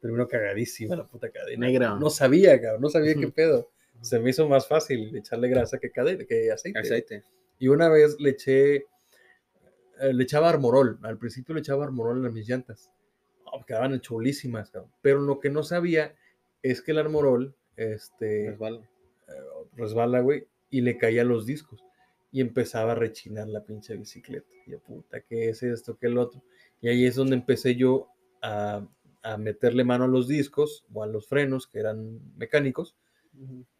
Terminó 0.00 0.26
cagadísima 0.26 0.96
la 0.96 1.06
puta 1.06 1.30
cadena. 1.30 1.66
Negra. 1.66 1.96
No 1.96 2.08
sabía, 2.08 2.60
cabrón. 2.60 2.80
No 2.80 2.88
sabía 2.88 3.14
qué 3.14 3.28
pedo. 3.28 3.68
Se 4.00 4.18
me 4.18 4.30
hizo 4.30 4.48
más 4.48 4.66
fácil 4.66 5.14
echarle 5.14 5.48
grasa 5.48 5.78
que 5.78 5.90
cadena, 5.90 6.24
que 6.24 6.50
aceite. 6.50 6.78
Aceite. 6.78 7.22
Y 7.58 7.68
una 7.68 7.88
vez 7.88 8.16
le 8.18 8.30
eché, 8.30 8.76
eh, 8.76 10.12
le 10.12 10.24
echaba 10.24 10.48
armorol. 10.48 10.98
Al 11.02 11.18
principio 11.18 11.54
le 11.54 11.60
echaba 11.60 11.84
armorol 11.84 12.24
a 12.24 12.30
mis 12.30 12.48
llantas. 12.48 12.90
Oh, 13.44 13.62
quedaban 13.64 14.00
chulísimas, 14.00 14.70
cabrón. 14.70 14.90
Pero 15.02 15.20
lo 15.20 15.38
que 15.38 15.50
no 15.50 15.62
sabía 15.62 16.14
es 16.62 16.82
que 16.82 16.92
el 16.92 16.98
armorol, 16.98 17.54
este, 17.76 18.50
Resbala. 18.50 18.88
resbala, 19.76 20.20
güey, 20.20 20.46
y 20.70 20.80
le 20.80 20.96
caía 20.98 21.24
los 21.24 21.46
discos. 21.46 21.84
Y 22.30 22.40
empezaba 22.40 22.92
a 22.92 22.94
rechinar 22.94 23.48
la 23.48 23.64
pinche 23.64 23.96
bicicleta. 23.96 24.48
Y 24.66 24.70
yo, 24.70 24.80
puta, 24.80 25.20
¿qué 25.20 25.50
es 25.50 25.62
esto? 25.62 25.98
¿Qué 25.98 26.06
es 26.06 26.12
lo 26.12 26.22
otro? 26.22 26.42
Y 26.80 26.88
ahí 26.88 27.04
es 27.04 27.14
donde 27.16 27.36
empecé 27.36 27.74
yo 27.76 28.08
a, 28.40 28.86
a 29.22 29.36
meterle 29.36 29.84
mano 29.84 30.04
a 30.04 30.08
los 30.08 30.28
discos 30.28 30.84
o 30.92 31.02
a 31.02 31.06
los 31.06 31.26
frenos, 31.28 31.66
que 31.66 31.78
eran 31.80 32.20
mecánicos. 32.36 32.96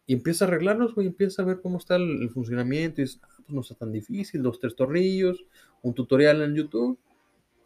Y 0.05 0.13
empieza 0.13 0.45
a 0.45 0.47
arreglarlos, 0.49 0.93
güey, 0.93 1.07
empieza 1.07 1.41
a 1.41 1.45
ver 1.45 1.61
cómo 1.61 1.77
está 1.77 1.95
el, 1.95 2.21
el 2.21 2.29
funcionamiento. 2.29 3.01
Y 3.01 3.05
dices, 3.05 3.21
ah, 3.23 3.29
pues 3.37 3.49
no 3.49 3.61
está 3.61 3.75
tan 3.75 3.91
difícil, 3.91 4.43
dos, 4.43 4.59
tres 4.59 4.75
tornillos, 4.75 5.45
un 5.81 5.93
tutorial 5.93 6.41
en 6.43 6.55
YouTube. 6.55 6.99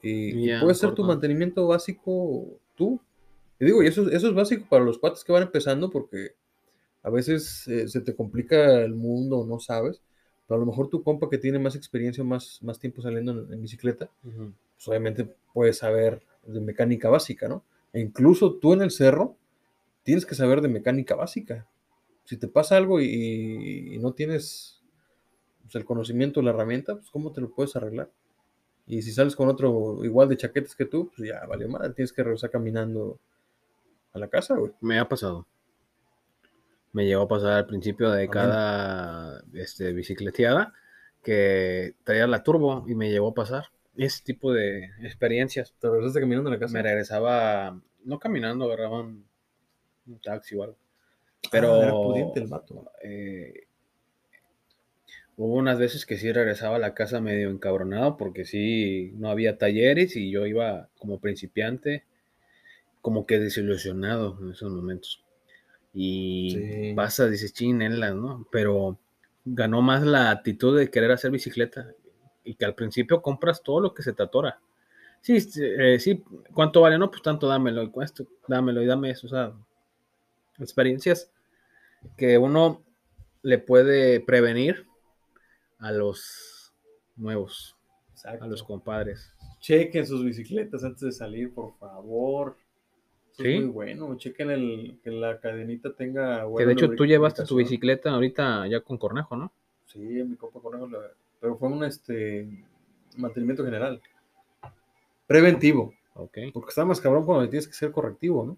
Y, 0.01 0.39
y 0.43 0.47
Ya, 0.47 0.62
puedes 0.62 0.77
hacer 0.77 0.93
tu 0.95 1.03
mantenimiento 1.03 1.67
básico 1.67 2.60
tú. 2.75 3.01
Y 3.60 3.65
digo, 3.65 3.84
y 3.84 3.88
eso, 3.88 4.10
eso 4.10 4.28
es 4.28 4.34
básico 4.34 4.65
para 4.70 4.84
los 4.84 5.00
cuates 5.00 5.24
que 5.24 5.32
van 5.32 5.43
empezando 5.43 5.89
porque 5.89 6.34
a 7.04 7.10
veces 7.10 7.67
eh, 7.67 7.88
se 7.88 8.02
te 8.02 8.15
complica 8.15 8.82
el 8.82 8.93
mundo, 8.93 9.46
no 9.48 9.60
sabes. 9.60 10.02
Pero 10.48 10.58
a 10.58 10.60
lo 10.60 10.65
mejor 10.65 10.89
tu 10.89 11.04
compa 11.04 11.30
que 11.30 11.38
tiene 11.38 11.60
más 11.60 11.76
experiencia, 11.76 12.24
más, 12.24 12.60
más 12.62 12.80
tiempo 12.80 13.02
saliendo 13.02 13.32
en, 13.32 13.54
en 13.54 13.62
bicicleta, 13.62 14.10
pues 14.24 14.88
obviamente 14.88 15.28
puedes 15.54 15.78
saber 15.78 16.22
de 16.46 16.62
mecánica 16.62 17.10
básica, 17.10 17.50
¿no? 17.50 17.63
E 17.91 18.00
incluso 18.00 18.56
tú 18.56 18.74
en 18.74 18.82
el 18.82 18.91
cerro 18.91 19.36
tienes 20.04 20.26
que 20.26 20.36
saber 20.36 20.62
de 20.62 20.70
mecánica 20.70 21.15
básica. 21.15 21.67
Si 22.24 22.38
te 22.38 22.48
pasa 22.48 22.78
algo 22.78 23.02
y, 23.02 23.96
y 23.96 23.98
no 24.00 24.13
tienes 24.13 24.82
pues, 25.63 25.76
el 25.76 25.86
conocimiento, 25.86 26.41
la 26.41 26.52
herramienta, 26.52 26.96
pues 26.96 27.10
¿cómo 27.10 27.34
te 27.34 27.41
lo 27.41 27.50
puedes 27.50 27.76
arreglar? 27.76 28.10
Y 28.86 29.02
si 29.02 29.12
sales 29.12 29.36
con 29.36 29.50
otro 29.50 30.06
igual 30.06 30.30
de 30.30 30.38
chaquetes 30.38 30.76
que 30.76 30.86
tú, 30.86 31.12
pues 31.13 31.28
ya 31.28 31.46
valió 31.46 31.67
madre, 31.67 31.93
tienes 31.93 32.13
que 32.13 32.24
regresar 32.24 32.50
caminando 32.50 33.20
a 34.13 34.20
la 34.20 34.28
casa, 34.28 34.56
güey. 34.56 34.72
Me 34.82 35.00
ha 35.00 35.08
pasado. 35.08 35.46
Me 36.93 37.06
llegó 37.06 37.24
a 37.24 37.28
pasar 37.28 37.54
al 37.54 37.67
principio 37.67 38.10
de 38.12 38.30
cada 38.30 39.43
este, 39.54 39.93
bicicleteada 39.93 40.74
que 41.24 41.93
traía 42.04 42.26
la 42.28 42.41
turbo 42.43 42.86
y 42.88 42.96
me 42.96 43.12
llegó 43.12 43.30
a 43.30 43.34
pasar. 43.34 43.65
Ese 43.96 44.24
tipo 44.24 44.54
de 44.54 44.86
experiencias. 45.02 45.74
Te 45.80 45.89
regresaste 45.89 46.22
caminando 46.22 46.50
a 46.50 46.54
la 46.54 46.60
casa. 46.60 46.74
Me 46.74 46.82
regresaba, 46.84 47.80
no 48.06 48.20
caminando, 48.20 48.65
agarraba 48.65 49.02
un, 49.02 49.26
un 50.08 50.20
taxi 50.20 50.56
o 50.56 50.63
algo. 50.63 50.78
Ah, 51.46 51.50
Pero 51.52 51.82
era 51.82 51.91
pudiente 51.91 52.39
el 52.39 52.48
vato. 52.48 52.89
eh, 53.04 53.65
hubo 55.36 55.56
unas 55.56 55.78
veces 55.78 56.06
que 56.06 56.17
sí 56.17 56.32
regresaba 56.32 56.78
a 56.78 56.80
la 56.80 56.93
casa 56.93 57.22
medio 57.22 57.50
encabronado 57.50 58.17
porque 58.17 58.46
sí 58.46 59.12
no 59.15 59.30
había 59.30 59.58
talleres 59.58 60.15
y 60.15 60.32
yo 60.32 60.46
iba 60.48 60.89
como 60.98 61.20
principiante, 61.20 62.06
como 63.01 63.25
que 63.25 63.39
desilusionado 63.39 64.38
en 64.41 64.51
esos 64.51 64.71
momentos. 64.71 65.23
Y 65.93 66.51
Sí. 66.51 66.93
pasa, 66.95 67.27
dices, 67.27 67.53
chinelas, 67.53 68.15
¿no? 68.15 68.47
Pero 68.51 68.97
ganó 69.45 69.81
más 69.81 70.03
la 70.03 70.29
actitud 70.31 70.77
de 70.77 70.89
querer 70.91 71.12
hacer 71.12 71.31
bicicleta 71.31 71.91
y 72.43 72.55
que 72.55 72.65
al 72.65 72.75
principio 72.75 73.21
compras 73.21 73.63
todo 73.63 73.79
lo 73.79 73.93
que 73.93 74.03
se 74.03 74.13
te 74.13 74.23
atora. 74.23 74.60
Sí, 75.21 75.41
sí, 75.41 75.62
eh, 75.63 75.99
sí, 75.99 76.23
¿cuánto 76.53 76.81
vale? 76.81 76.97
No, 76.97 77.10
pues 77.10 77.21
tanto 77.21 77.47
dámelo 77.47 77.81
y 77.83 77.89
cuesta, 77.89 78.23
dámelo 78.47 78.81
y 78.81 78.86
dame 78.86 79.10
eso, 79.10 79.27
o 79.27 79.29
sea, 79.29 79.53
experiencias 80.60 81.31
que 82.15 82.38
uno 82.38 82.83
le 83.41 83.57
puede 83.57 84.19
prevenir 84.19 84.86
a 85.79 85.91
los 85.91 86.73
nuevos. 87.15 87.73
Exacto. 88.12 88.45
a 88.45 88.47
los 88.47 88.63
compadres. 88.63 89.31
Chequen 89.60 90.05
sus 90.07 90.23
bicicletas 90.25 90.83
antes 90.83 91.01
de 91.01 91.12
salir, 91.12 91.53
por 91.53 91.77
favor. 91.77 92.57
Sí. 93.38 93.54
es 93.54 93.62
muy 93.62 93.69
bueno. 93.69 94.17
Chequen 94.17 94.50
el, 94.52 95.00
que 95.04 95.12
la 95.12 95.39
cadenita 95.39 95.93
tenga. 95.93 96.45
Que 96.58 96.65
de 96.65 96.73
hecho 96.73 96.89
tú 96.91 97.06
llevaste 97.06 97.43
tu 97.45 97.56
bicicleta 97.58 98.12
ahorita 98.12 98.67
ya 98.67 98.82
con 98.82 98.97
Cornejo, 98.97 99.36
¿no? 99.36 99.52
Sí, 99.86 100.00
mi 100.00 100.36
copa 100.36 100.60
conejo, 100.60 100.88
la- 100.88 101.12
pero 101.39 101.56
fue 101.58 101.69
un 101.69 101.84
este 101.84 102.47
mantenimiento 103.15 103.63
general. 103.63 104.02
Preventivo, 105.28 105.93
Ok. 106.15 106.38
porque 106.54 106.69
está 106.69 106.86
más 106.86 107.00
cabrón 107.02 107.26
cuando 107.26 107.50
tienes 107.50 107.67
que 107.67 107.73
ser 107.73 107.91
correctivo, 107.91 108.45
¿no? 108.45 108.58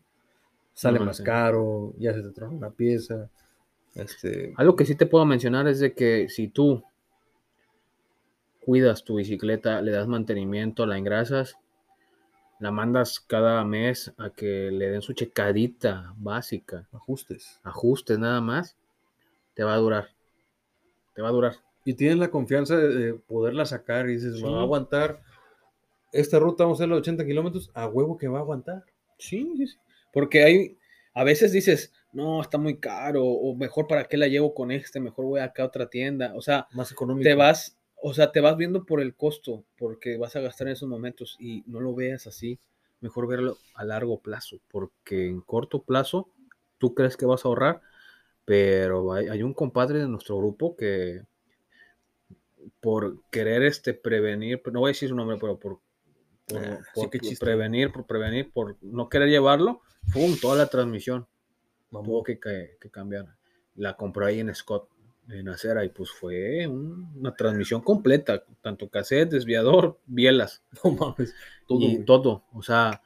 Sale 0.74 1.00
No, 1.00 1.06
más 1.06 1.18
sí. 1.18 1.24
caro, 1.24 1.94
ya 1.98 2.13
se 2.13 2.22
te 2.22 2.30
trona 2.32 2.54
una 2.56 2.70
pieza. 2.70 3.30
Este, 3.96 4.54
Algo 4.56 4.76
que 4.76 4.86
sí 4.86 4.96
te 4.96 5.06
puedo 5.08 5.26
mencionar 5.26 5.68
es 5.68 5.80
de 5.80 5.94
que 5.94 6.30
si 6.30 6.48
tú 6.48 6.84
cuidas 8.63 9.04
tu 9.04 9.15
bicicleta, 9.15 9.82
le 9.82 9.92
das 9.92 10.08
mantenimiento, 10.08 10.86
la 10.86 10.98
engrasas, 10.98 11.58
la 12.60 12.72
mandas 12.72 13.19
cada 13.19 13.63
mes 13.63 14.13
a 14.17 14.30
que 14.32 14.69
le 14.72 14.89
den 14.89 15.02
su 15.02 15.13
checadita 15.13 16.13
básica, 16.17 16.88
ajustes. 16.91 17.60
ajustes 17.63 18.19
nada 18.19 18.41
más, 18.41 18.76
te 19.54 19.63
va 19.63 19.74
a 19.74 19.78
durar. 19.78 20.10
Te 21.15 21.22
va 21.22 21.30
a 21.30 21.32
durar. 21.32 21.56
Y 21.86 21.93
tienes 21.93 22.17
la 22.17 22.30
confianza 22.30 22.76
de, 22.78 22.88
de 22.89 23.13
poderla 23.13 23.65
sacar 23.65 24.10
y 24.10 24.13
dices, 24.13 24.36
Sí. 24.38 24.43
va 24.43 24.60
a 24.60 24.62
aguantar. 24.63 25.22
Esta 26.12 26.39
ruta 26.39 26.63
vamos 26.63 26.80
a 26.80 26.84
hacer 26.84 26.89
los 26.89 27.00
80 27.00 27.26
kilómetros, 27.26 27.72
a 27.74 27.88
huevo 27.88 28.17
que 28.17 28.28
va 28.28 28.39
a 28.39 28.41
aguantar. 28.41 28.84
Sí, 29.17 29.54
sí, 29.58 29.67
sí. 29.67 29.78
Porque 30.12 30.43
hay, 30.43 30.78
a 31.13 31.24
veces 31.24 31.52
dices, 31.52 31.93
no, 32.12 32.41
está 32.41 32.58
muy 32.58 32.78
caro, 32.78 33.24
o 33.26 33.56
mejor 33.56 33.88
para 33.88 34.06
qué 34.06 34.17
la 34.17 34.28
llevo 34.28 34.54
con 34.54 34.72
este, 34.72 35.00
mejor 35.00 35.26
voy 35.26 35.39
acá 35.39 35.63
a 35.63 35.67
otra 35.67 35.89
tienda. 35.89 36.34
O 36.36 36.41
sea, 36.41 36.67
Más 36.74 36.91
económico. 36.91 37.24
te 37.24 37.36
vas, 37.36 37.78
o 38.02 38.14
sea, 38.14 38.32
te 38.32 38.42
vas 38.42 38.58
viendo 38.58 38.86
por 38.86 39.02
el 39.02 39.16
costo, 39.16 39.64
porque 39.78 40.18
vas 40.18 40.36
a 40.36 40.42
gastar 40.42 40.68
en 40.68 40.74
esos 40.74 40.90
momentos 40.90 41.36
y 41.40 41.64
no 41.68 41.80
lo 41.82 41.96
veas 41.96 42.28
así. 42.28 42.60
Mejor 43.02 43.28
verlo 43.28 43.58
a 43.76 43.86
largo 43.86 44.20
plazo, 44.22 44.60
porque 44.70 45.28
en 45.28 45.42
corto 45.42 45.84
plazo 45.84 46.30
tú 46.78 46.94
crees 46.96 47.18
que 47.18 47.26
vas 47.26 47.46
a 47.46 47.48
ahorrar, 47.50 47.82
pero 48.46 49.14
hay, 49.14 49.28
hay 49.28 49.44
un 49.44 49.54
compadre 49.54 50.00
de 50.00 50.08
nuestro 50.10 50.38
grupo 50.38 50.76
que 50.76 51.24
por 52.82 53.22
querer 53.32 53.64
este 53.64 53.94
prevenir, 53.94 54.62
no 54.72 54.82
voy 54.82 54.90
a 54.90 54.94
decir 54.94 55.10
su 55.10 55.16
nombre, 55.16 55.38
pero 55.40 55.58
por, 55.60 55.80
por, 56.48 56.62
Ah, 56.62 56.82
sí, 56.94 57.02
por 57.10 57.38
prevenir, 57.40 57.92
por 57.92 58.06
prevenir, 58.06 58.52
por 58.52 58.78
no 58.82 59.10
querer 59.10 59.30
llevarlo, 59.30 59.82
¡pum! 60.14 60.36
toda 60.42 60.56
la 60.58 60.68
transmisión 60.68 61.28
tuvo 61.92 62.24
que, 62.24 62.40
que- 62.40 62.78
que 62.80 62.90
cambiar. 62.90 63.36
La 63.76 63.96
compró 63.98 64.26
ahí 64.26 64.40
en 64.40 64.54
Scott, 64.54 64.90
en 65.30 65.48
acera, 65.50 65.86
y 65.86 65.89
pues 65.89 66.10
fue 66.12 66.65
un- 66.68 67.12
una 67.18 67.36
transmisión 67.36 67.82
completa, 67.82 68.44
tanto 68.62 68.89
cassette, 68.89 69.30
desviador, 69.32 70.00
bielas, 70.06 70.63
No 70.84 70.92
mames. 70.92 71.34
Todo, 71.68 71.80
y 71.82 71.94
güey. 71.96 72.06
todo. 72.06 72.44
O 72.54 72.63
sea, 72.63 73.02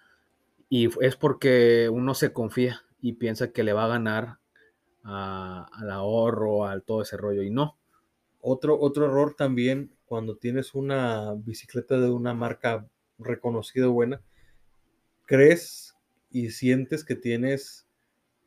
y 0.70 0.90
es 1.04 1.16
porque 1.16 1.90
uno 1.92 2.14
se 2.16 2.32
confía 2.34 2.82
y 3.02 3.14
piensa 3.14 3.52
que 3.52 3.64
le 3.64 3.74
va 3.74 3.86
a 3.86 3.90
ganar 3.90 4.38
a- 5.04 5.68
al 5.74 5.92
ahorro, 5.92 6.66
al 6.66 6.84
todo 6.84 7.02
ese 7.02 7.18
rollo, 7.18 7.44
y 7.44 7.50
no. 7.50 7.78
Otro, 8.42 8.80
otro 8.80 9.06
error 9.06 9.36
también 9.38 9.92
cuando 10.06 10.36
tienes 10.38 10.74
una 10.76 11.34
bicicleta 11.34 12.00
de 12.00 12.10
una 12.10 12.34
marca 12.34 12.88
reconocida 13.20 13.88
buena, 13.88 14.22
crees 15.26 15.96
y 16.32 16.50
sientes 16.52 17.04
que 17.04 17.16
tienes 17.16 17.86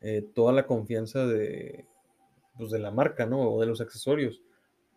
eh, 0.01 0.23
toda 0.35 0.53
la 0.53 0.67
confianza 0.67 1.27
de, 1.27 1.87
pues, 2.57 2.71
de 2.71 2.79
la 2.79 2.91
marca, 2.91 3.27
¿no? 3.27 3.41
O 3.41 3.61
de 3.61 3.67
los 3.67 3.81
accesorios. 3.81 4.41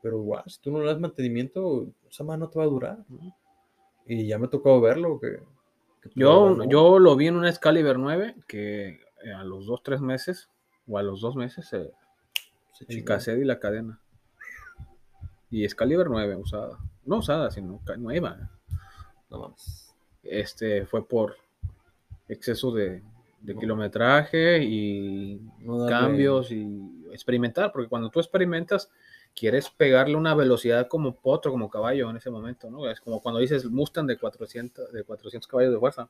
Pero 0.02 0.17
igual, 0.17 0.43
si 0.48 0.60
tú 0.62 0.72
no 0.72 0.80
le 0.80 0.86
das 0.88 1.00
mantenimiento, 1.00 1.88
esa 2.10 2.24
mano 2.24 2.45
no 2.45 2.50
te 2.52 2.60
va 2.60 2.65
a 2.65 2.69
durar. 2.69 2.98
¿no? 3.10 3.36
Y 4.06 4.28
ya 4.28 4.38
me 4.39 4.48
ha 4.48 4.50
tocado 4.50 4.80
verlo. 4.82 5.19
Que, 5.19 5.41
Yo, 6.15 6.56
no. 6.56 6.69
yo 6.69 7.00
lo 7.00 7.15
vi 7.15 7.28
en 7.28 7.36
una 7.36 7.50
Excalibur 7.50 8.00
9 8.00 8.36
que 8.48 9.00
eh, 9.24 9.34
a 9.36 9.43
los 9.43 9.65
2, 9.65 9.84
3 9.84 10.02
meses, 10.02 10.50
o 10.88 10.98
a 10.98 11.04
los 11.04 11.19
2 11.22 11.36
meses, 11.36 11.72
eh, 11.74 11.91
Se 12.74 12.86
el 12.88 13.04
cassette 13.04 13.39
y 13.41 13.45
la 13.45 13.60
cadena. 13.60 14.00
Y 15.52 15.65
Excalibur 15.65 16.10
9 16.10 16.36
usada. 16.38 16.78
No 17.06 17.17
usada, 17.17 17.52
sino 17.52 17.82
nueva. 17.98 18.50
No 19.30 19.39
mames. 19.39 19.93
Este 20.24 20.86
fue 20.86 21.06
por 21.06 21.36
exceso 22.28 22.72
de, 22.72 23.04
de 23.41 23.54
No. 23.54 23.60
kilometraje 23.60 24.63
y 24.63 25.41
cambios 25.89 26.52
y 26.52 26.65
experimentar, 27.13 27.72
porque 27.72 27.88
cuando 27.89 28.10
tú 28.10 28.19
experimentas, 28.19 28.89
quieres 29.36 29.69
pegarle 29.69 30.15
una 30.15 30.34
velocidad 30.36 30.88
como 30.88 31.15
potro, 31.15 31.52
como 31.52 31.69
caballo 31.69 32.10
en 32.10 32.17
ese 32.17 32.30
momento, 32.30 32.69
¿no? 32.69 32.89
Es 32.89 33.00
como 33.02 33.22
cuando 33.22 33.39
dices 33.39 33.65
Mustang 33.65 34.08
de 34.08 34.17
400, 34.17 34.91
de 34.91 35.04
400 35.04 35.48
caballos 35.48 35.74
de 35.74 35.80
fuerza. 35.80 36.10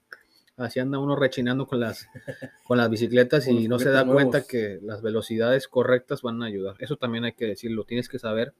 Así 0.57 0.79
anda 0.79 0.99
uno 0.99 1.15
rechinando 1.15 1.65
con 1.67 1.79
las, 1.79 2.07
con 2.65 2.77
las 2.77 2.89
bicicletas 2.89 3.47
y 3.47 3.67
no 3.69 3.79
se 3.79 3.89
da 3.91 4.03
cuenta 4.13 4.41
que 4.47 4.79
las 4.81 5.01
velocidades 5.01 5.67
correctas 5.69 6.21
van 6.21 6.43
a 6.43 6.47
ayudar. 6.47 6.75
Eso 6.79 6.97
también 6.97 7.23
hay 7.23 7.33
que 7.33 7.45
decirlo, 7.45 7.83
tienes 7.85 8.09
que 8.09 8.19
saber 8.19 8.53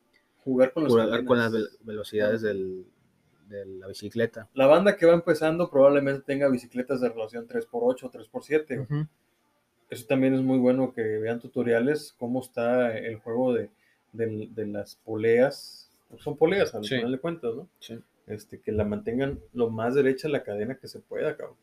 Jugar 0.44 0.72
con 0.72 0.84
las 0.84 0.92
jugar 0.94 1.26
con 1.26 1.38
las 1.38 1.52
ve- 1.52 1.68
velocidades 1.82 2.42
del- 2.42 2.86
de 3.50 3.66
la 3.66 3.88
bicicleta. 3.88 4.48
La 4.54 4.68
banda 4.68 4.96
que 4.96 5.06
va 5.06 5.14
empezando 5.14 5.70
probablemente 5.70 6.22
tenga 6.26 6.48
bicicletas 6.50 7.02
de 7.02 7.10
relación 7.10 7.48
3x8 7.48 8.04
o 8.04 8.12
3x7. 8.12 8.66
güey. 8.68 8.80
Ujú. 9.02 9.10
Eso 9.90 10.06
también 10.06 10.34
es 10.36 10.42
muy 10.42 10.58
bueno 10.60 10.94
que 10.94 11.02
vean 11.02 11.40
tutoriales, 11.40 12.14
cómo 12.20 12.42
está 12.42 12.98
el 12.98 13.18
juego 13.18 13.54
de, 13.54 13.70
de 14.14 14.68
las 14.68 14.96
poleas. 14.98 15.92
Son 16.18 16.38
poleas 16.38 16.74
al 16.76 16.84
Sí. 16.84 16.96
final 16.98 17.12
de 17.12 17.20
cuentas, 17.20 17.56
¿no? 17.56 17.68
Sí. 17.80 18.00
Este, 18.28 18.60
que 18.62 18.72
la 18.72 18.86
mantengan 18.86 19.40
lo 19.54 19.70
más 19.72 19.96
derecha 19.96 20.30
la 20.30 20.44
cadena 20.44 20.78
que 20.78 20.88
se 20.88 21.00
pueda, 21.00 21.36
cabrón. 21.36 21.58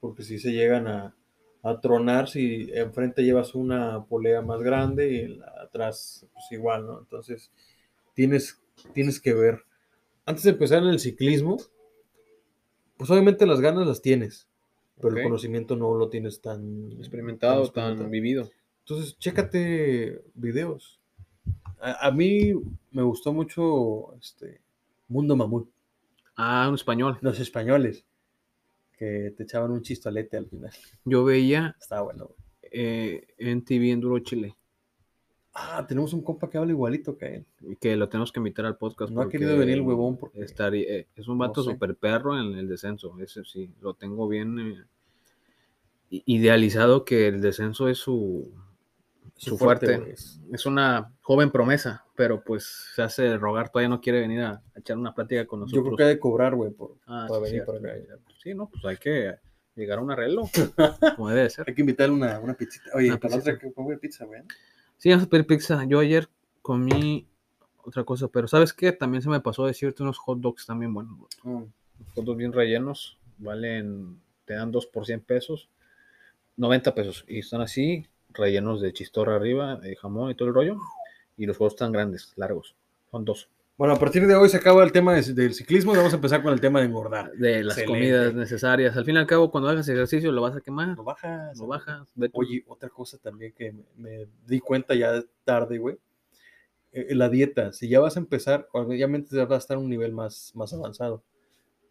Porque 0.00 0.22
si 0.22 0.38
se 0.38 0.52
llegan 0.52 0.86
a, 0.86 1.14
a 1.62 1.80
tronar, 1.80 2.28
si 2.28 2.70
enfrente 2.72 3.22
llevas 3.24 3.54
una 3.54 4.04
polea 4.04 4.40
más 4.42 4.62
grande 4.62 5.12
y 5.12 5.40
atrás, 5.62 6.26
pues 6.32 6.44
igual, 6.52 6.86
¿no? 6.86 6.98
Entonces, 7.00 7.50
tienes, 8.14 8.62
tienes 8.94 9.20
que 9.20 9.34
ver. 9.34 9.60
Antes 10.26 10.44
de 10.44 10.50
empezar 10.50 10.82
en 10.82 10.88
el 10.88 10.98
ciclismo, 10.98 11.58
pues 12.96 13.10
obviamente 13.10 13.44
las 13.46 13.60
ganas 13.60 13.86
las 13.86 14.00
tienes, 14.00 14.48
pero 15.00 15.16
el 15.16 15.22
conocimiento 15.24 15.76
no 15.76 15.94
lo 15.94 16.08
tienes 16.08 16.40
tan 16.40 16.92
Experimentado, 16.92 17.62
tan 17.70 17.84
experimentado. 17.92 18.10
vivido. 18.10 18.50
Entonces, 18.80 19.18
chécate 19.18 20.22
videos. 20.34 21.00
A, 21.80 22.06
a 22.08 22.10
mí 22.10 22.52
me 22.92 23.02
gustó 23.02 23.32
mucho 23.32 24.14
este 24.20 24.60
Mundo 25.08 25.36
Mamut, 25.36 25.68
Ah, 26.36 26.66
un 26.68 26.74
español. 26.74 27.18
los 27.20 27.38
españoles, 27.40 28.04
que 28.98 29.32
te 29.36 29.42
echaban 29.44 29.70
un 29.70 29.82
chistolete 29.82 30.36
al 30.36 30.46
final. 30.46 30.72
Yo 31.04 31.24
veía 31.24 31.76
bueno. 32.02 32.30
eh, 32.62 33.26
en 33.38 33.64
TV 33.64 33.90
en 33.92 34.00
Duro 34.00 34.18
Chile, 34.20 34.56
Ah, 35.56 35.84
tenemos 35.86 36.12
un 36.12 36.20
compa 36.22 36.50
que 36.50 36.58
habla 36.58 36.72
igualito 36.72 37.16
que 37.16 37.36
él. 37.36 37.46
y 37.60 37.76
que 37.76 37.94
lo 37.96 38.08
tenemos 38.08 38.32
que 38.32 38.40
invitar 38.40 38.66
al 38.66 38.76
podcast. 38.76 39.12
No 39.12 39.20
ha 39.20 39.28
querido 39.28 39.56
venir 39.56 39.74
el 39.74 39.82
huevón 39.82 40.16
porque- 40.16 40.40
estaría- 40.42 40.82
eh, 40.88 41.06
es 41.14 41.28
un 41.28 41.38
vato 41.38 41.62
sé. 41.62 41.70
super 41.70 41.94
perro 41.94 42.36
en 42.38 42.58
el 42.58 42.68
descenso. 42.68 43.16
Ese 43.20 43.44
sí, 43.44 43.70
lo 43.80 43.94
tengo 43.94 44.26
bien 44.26 44.58
eh, 44.58 44.84
idealizado 46.26 47.04
que 47.04 47.28
el 47.28 47.40
descenso 47.40 47.88
es 47.88 47.98
su, 47.98 48.52
su 49.36 49.56
fuerte. 49.58 49.96
güey. 49.98 50.12
Es 50.52 50.66
una 50.66 51.12
joven 51.22 51.50
promesa, 51.50 52.04
pero 52.16 52.42
pues 52.42 52.64
se 52.94 53.02
hace 53.02 53.36
rogar, 53.38 53.70
todavía 53.70 53.88
no 53.88 54.00
quiere 54.00 54.20
venir 54.20 54.40
a, 54.42 54.50
a 54.74 54.78
echar 54.78 54.96
una 54.96 55.14
plática 55.14 55.46
con 55.46 55.60
Yo 55.60 55.64
nosotros. 55.66 55.84
creo 55.86 55.96
que 55.96 56.02
hay 56.04 56.14
de 56.14 56.18
cobrar, 56.20 56.54
güey, 56.54 56.70
por, 56.70 56.96
Ah, 57.06 57.26
para 57.28 57.46
sí, 57.46 57.52
venir 57.52 57.64
cierto, 57.64 57.80
para 57.80 57.94
acá. 57.94 58.18
Sí, 58.42 58.54
no, 58.54 58.68
pues 58.68 58.84
hay 58.84 58.96
que 58.96 59.34
llegar 59.76 59.98
a 59.98 60.02
un 60.02 60.10
arreglo, 60.10 60.42
como 61.16 61.28
debe 61.30 61.42
de 61.42 61.50
ser. 61.50 61.64
Hay 61.68 61.74
que 61.74 61.82
invitarle 61.82 62.14
una, 62.14 62.38
una 62.40 62.54
pizzita. 62.54 62.90
Oye, 62.94 63.08
Una 63.08 63.18
para 63.18 63.34
la 63.36 63.40
otra 63.40 63.58
come 63.74 63.96
pizza, 63.98 64.24
güey. 64.24 64.42
Sí, 64.98 65.10
vamos 65.10 65.28
a 65.30 65.42
pizza. 65.44 65.84
Yo 65.84 65.98
ayer 66.00 66.28
comí 66.62 67.26
otra 67.82 68.04
cosa, 68.04 68.28
pero 68.28 68.48
¿sabes 68.48 68.72
qué? 68.72 68.92
También 68.92 69.22
se 69.22 69.28
me 69.28 69.40
pasó 69.40 69.66
decirte 69.66 70.02
unos 70.02 70.18
hot 70.18 70.38
dogs 70.40 70.66
también 70.66 70.94
buenos. 70.94 71.18
Mm. 71.42 71.62
Hot 72.14 72.24
dogs 72.24 72.38
bien 72.38 72.52
rellenos, 72.52 73.18
valen, 73.38 74.20
te 74.44 74.54
dan 74.54 74.72
2 74.72 74.86
por 74.86 75.06
100 75.06 75.20
pesos, 75.20 75.68
90 76.56 76.94
pesos. 76.94 77.24
Y 77.28 77.40
están 77.40 77.60
así, 77.60 78.06
rellenos 78.30 78.80
de 78.80 78.92
chistorra 78.92 79.36
arriba, 79.36 79.76
de 79.76 79.96
jamón 79.96 80.30
y 80.30 80.34
todo 80.34 80.48
el 80.48 80.54
rollo. 80.54 80.78
Y 81.36 81.46
los 81.46 81.58
huevos 81.58 81.74
están 81.74 81.92
grandes, 81.92 82.32
largos. 82.36 82.74
Son 83.10 83.24
dos. 83.24 83.48
Bueno, 83.76 83.94
a 83.94 83.98
partir 83.98 84.24
de 84.28 84.36
hoy 84.36 84.48
se 84.48 84.56
acaba 84.56 84.84
el 84.84 84.92
tema 84.92 85.14
de- 85.14 85.34
del 85.34 85.52
ciclismo 85.52 85.94
y 85.94 85.96
vamos 85.96 86.12
a 86.12 86.16
empezar 86.16 86.42
con 86.44 86.52
el 86.52 86.60
tema 86.60 86.78
de 86.80 86.86
engordar. 86.86 87.32
De 87.32 87.64
las 87.64 87.76
Excelente. 87.76 87.86
comidas 87.86 88.34
necesarias. 88.34 88.96
Al 88.96 89.04
fin 89.04 89.16
y 89.16 89.18
al 89.18 89.26
cabo, 89.26 89.50
cuando 89.50 89.68
hagas 89.68 89.88
ejercicio, 89.88 90.30
lo 90.30 90.42
vas 90.42 90.54
a 90.56 90.60
quemar. 90.60 90.96
Lo 90.96 91.02
bajas. 91.02 91.58
Lo 91.58 91.66
bajas. 91.66 92.08
Oye, 92.32 92.62
otra 92.68 92.88
cosa 92.88 93.18
también 93.18 93.52
que 93.52 93.72
me, 93.72 93.82
me 93.96 94.26
di 94.46 94.60
cuenta 94.60 94.94
ya 94.94 95.22
tarde, 95.44 95.78
güey. 95.78 95.96
eh, 96.92 97.12
la 97.16 97.28
dieta. 97.28 97.72
Si 97.72 97.88
ya 97.88 97.98
vas 97.98 98.16
a 98.16 98.20
empezar, 98.20 98.68
obviamente 98.72 99.34
ya 99.34 99.44
vas 99.46 99.56
a 99.56 99.58
estar 99.58 99.76
a 99.76 99.80
un 99.80 99.90
nivel 99.90 100.12
más, 100.12 100.52
más 100.54 100.72
avanzado. 100.72 101.24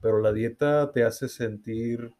Pero 0.02 0.22
la 0.22 0.32
dieta 0.32 0.90
te 0.94 1.04
hace 1.04 1.28
sentir 1.28 2.14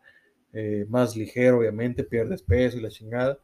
eh, 0.52 0.86
más 0.90 1.16
ligero, 1.16 1.60
obviamente, 1.60 2.04
pierdes 2.04 2.42
peso 2.44 2.78
y 2.78 2.82
la 2.82 2.90
chingada. 2.90 3.40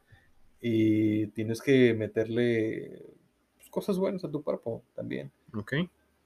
Y 0.60 1.28
tienes 1.28 1.62
que 1.62 1.94
meterle 1.94 3.02
pues, 3.56 3.70
cosas 3.70 3.96
buenas 3.96 4.22
a 4.24 4.30
tu 4.30 4.42
cuerpo 4.44 4.84
también. 4.94 5.32
Ok. 5.54 5.72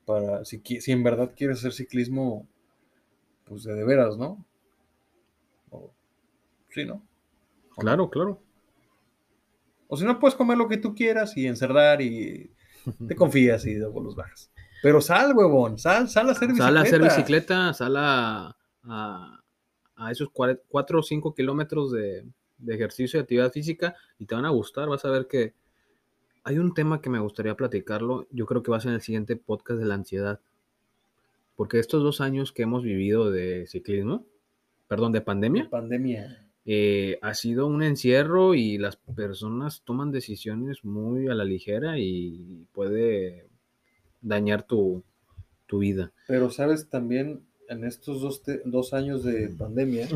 Para 0.04 0.44
si, 0.44 0.60
si 0.80 0.92
en 0.92 1.02
verdad 1.02 1.32
quieres 1.36 1.58
hacer 1.58 1.72
ciclismo, 1.72 2.46
pues 3.44 3.64
de, 3.64 3.74
de 3.74 3.84
veras, 3.84 4.16
¿no? 4.16 4.44
O- 5.70 5.92
sí, 6.70 6.84
¿no? 6.84 7.02
Claro, 7.76 8.08
claro. 8.10 8.40
O 9.88 9.96
si 9.96 10.04
no, 10.04 10.18
puedes 10.18 10.34
comer 10.34 10.56
lo 10.58 10.68
que 10.68 10.78
tú 10.78 10.94
quieras 10.94 11.36
y 11.36 11.46
encerrar 11.46 12.00
y 12.00 12.50
te 13.08 13.14
confías 13.14 13.64
y 13.66 13.74
luego 13.74 14.00
los 14.02 14.14
bajas. 14.16 14.50
Pero 14.82 15.00
sal, 15.00 15.34
huevón, 15.34 15.78
sal, 15.78 16.08
sal 16.08 16.28
a 16.28 16.32
hacer 16.32 16.48
bicicleta. 16.48 16.66
Sal 16.68 16.76
a 16.76 16.82
hacer 16.82 17.02
bicicleta, 17.02 17.74
sal 17.74 17.96
a, 17.96 18.56
a, 18.84 19.40
a 19.96 20.10
esos 20.12 20.28
4 20.30 20.98
o 20.98 21.02
5 21.02 21.34
kilómetros 21.34 21.92
de, 21.92 22.26
de 22.58 22.74
ejercicio 22.74 23.18
y 23.18 23.22
actividad 23.22 23.52
física 23.52 23.94
y 24.18 24.26
te 24.26 24.34
van 24.34 24.44
a 24.44 24.50
gustar. 24.50 24.88
Vas 24.88 25.04
a 25.04 25.10
ver 25.10 25.26
que 25.26 25.54
hay 26.44 26.58
un 26.58 26.74
tema 26.74 27.00
que 27.00 27.10
me 27.10 27.18
gustaría 27.18 27.56
platicarlo. 27.56 28.26
Yo 28.30 28.46
creo 28.46 28.62
que 28.62 28.70
va 28.70 28.76
a 28.76 28.80
ser 28.80 28.90
en 28.90 28.96
el 28.96 29.00
siguiente 29.00 29.36
podcast 29.36 29.80
de 29.80 29.86
la 29.86 29.94
ansiedad. 29.94 30.40
Porque 31.56 31.78
estos 31.78 32.02
dos 32.02 32.20
años 32.20 32.52
que 32.52 32.62
hemos 32.62 32.82
vivido 32.82 33.30
de 33.30 33.66
ciclismo, 33.66 34.24
perdón, 34.88 35.12
de 35.12 35.20
pandemia, 35.20 35.70
Pandemia. 35.70 36.46
eh, 36.66 37.18
ha 37.22 37.34
sido 37.34 37.66
un 37.66 37.82
encierro 37.82 38.54
y 38.54 38.76
las 38.78 38.96
personas 38.96 39.82
toman 39.84 40.10
decisiones 40.10 40.84
muy 40.84 41.28
a 41.28 41.34
la 41.34 41.44
ligera 41.44 41.98
y 41.98 42.66
puede 42.72 43.46
dañar 44.20 44.64
tu, 44.64 45.02
tu 45.66 45.78
vida. 45.78 46.12
Pero, 46.26 46.50
¿sabes? 46.50 46.88
También 46.88 47.40
en 47.68 47.84
estos 47.84 48.20
dos, 48.20 48.42
dos 48.64 48.92
años 48.92 49.22
de 49.22 49.48
pandemia 49.48 50.08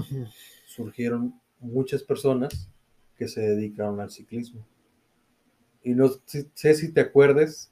surgieron 0.67 1.35
muchas 1.61 2.03
personas 2.03 2.69
que 3.17 3.29
se 3.29 3.41
dedicaron 3.41 4.01
al 4.01 4.11
ciclismo. 4.11 4.67
Y 5.83 5.95
no 5.95 6.11
sé 6.27 6.75
si 6.75 6.93
te 6.93 7.01
acuerdes 7.01 7.71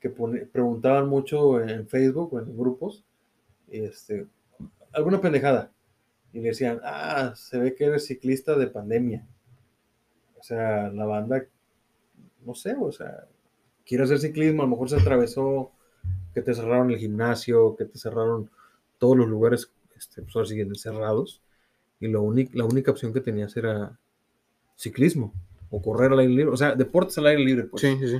que 0.00 0.10
preguntaban 0.10 1.08
mucho 1.08 1.60
en 1.60 1.88
Facebook 1.88 2.34
o 2.34 2.40
en 2.40 2.56
grupos, 2.56 3.04
este, 3.68 4.26
alguna 4.92 5.20
pendejada. 5.20 5.72
Y 6.32 6.40
le 6.40 6.48
decían, 6.48 6.80
ah, 6.84 7.32
se 7.36 7.58
ve 7.58 7.74
que 7.74 7.84
eres 7.84 8.06
ciclista 8.06 8.56
de 8.56 8.68
pandemia. 8.68 9.26
O 10.38 10.42
sea, 10.42 10.88
la 10.90 11.04
banda, 11.04 11.44
no 12.44 12.54
sé, 12.54 12.76
o 12.78 12.92
sea, 12.92 13.26
quiere 13.84 14.04
hacer 14.04 14.18
ciclismo, 14.18 14.62
a 14.62 14.66
lo 14.66 14.70
mejor 14.70 14.90
se 14.90 14.96
atravesó 14.96 15.72
que 16.34 16.42
te 16.42 16.54
cerraron 16.54 16.90
el 16.90 16.98
gimnasio, 16.98 17.74
que 17.76 17.86
te 17.86 17.98
cerraron 17.98 18.50
todos 18.98 19.16
los 19.16 19.28
lugares, 19.28 19.72
este, 19.96 20.22
pues 20.22 20.36
ahora 20.36 20.48
siguen 20.48 20.74
cerrados. 20.74 21.42
Y 22.00 22.06
lo 22.06 22.32
la 22.52 22.64
única 22.64 22.92
opción 22.92 23.12
que 23.12 23.20
tenías 23.20 23.56
era 23.56 23.98
ciclismo 24.76 25.32
o 25.70 25.80
correr 25.82 26.12
al 26.12 26.20
aire 26.20 26.32
libre. 26.32 26.52
O 26.52 26.56
sea, 26.56 26.74
deportes 26.74 27.18
al 27.18 27.26
aire 27.26 27.44
libre, 27.44 27.64
pues. 27.64 27.82
Sí, 27.82 27.96
sí, 27.98 28.08
sí. 28.08 28.16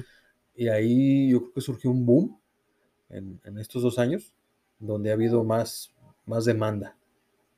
Y 0.57 0.69
ahí 0.69 1.31
yo 1.31 1.41
creo 1.41 1.53
que 1.55 1.61
surgió 1.61 1.91
un 1.91 2.05
boom 2.05 2.39
en, 3.11 3.41
en 3.45 3.59
estos 3.59 3.83
dos 3.83 3.99
años, 3.99 4.33
donde 4.79 5.11
ha 5.11 5.15
habido 5.15 5.45
más, 5.45 5.93
más 6.27 6.45
demanda. 6.45 6.97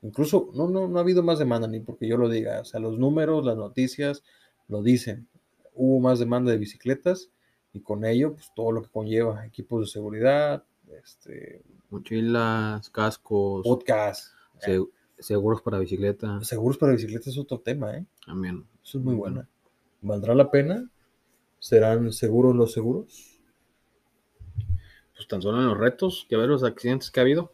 Incluso, 0.03 0.50
no, 0.55 0.68
no, 0.68 0.88
no 0.88 0.98
ha 0.98 1.03
habido 1.03 1.22
más 1.22 1.38
demanda, 1.38 1.66
ni 1.68 1.81
porque 1.81 2.07
yo 2.09 2.16
lo 2.16 2.29
diga. 2.29 2.61
O 2.61 2.64
sea, 2.64 2.81
los 2.81 2.98
números, 2.98 3.44
las 3.44 3.57
noticias 3.57 4.22
lo 4.68 4.83
dicen. 4.83 5.26
Hubo 5.74 6.00
más 6.00 6.18
demanda 6.18 6.50
de 6.53 6.59
bicicletas 6.59 7.31
y 7.72 7.81
con 7.81 8.05
ello, 8.05 8.35
pues 8.35 8.50
todo 8.55 8.72
lo 8.72 8.83
que 8.83 8.88
conlleva, 8.90 9.46
equipos 9.46 9.81
de 9.83 9.87
seguridad, 9.87 10.64
este, 11.03 11.62
Mochilas, 11.90 12.88
cascos, 12.90 13.62
podcast. 13.64 14.33
se- 14.59 14.85
seguros 15.18 15.61
para 15.62 15.79
bicicleta. 15.79 16.42
Seguros 16.42 16.79
para 16.79 16.92
bicicletas 16.92 17.29
es 17.29 17.38
otro 17.38 17.61
tema, 17.61 17.96
¿eh? 17.96 18.05
También. 18.26 18.64
Eso 18.83 18.98
es 18.98 19.05
muy 19.05 19.14
bueno. 19.14 19.46
¿Valdrá 20.02 20.34
la 20.34 20.50
pena? 20.50 20.88
¿Serán 21.58 22.12
seguros 22.12 22.56
los 22.56 22.72
seguros? 22.72 23.38
Pues 25.14 25.28
tan 25.28 25.42
solo 25.42 25.58
en 25.58 25.66
los 25.66 25.76
retos, 25.76 26.26
que 26.28 26.36
ver 26.36 26.48
los 26.48 26.64
accidentes 26.64 27.10
que 27.10 27.20
ha 27.20 27.22
habido. 27.22 27.52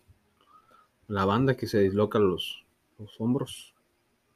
La 1.09 1.25
banda 1.25 1.57
que 1.57 1.67
se 1.67 1.81
disloca 1.81 2.19
los, 2.19 2.65
los 2.99 3.21
hombros. 3.21 3.75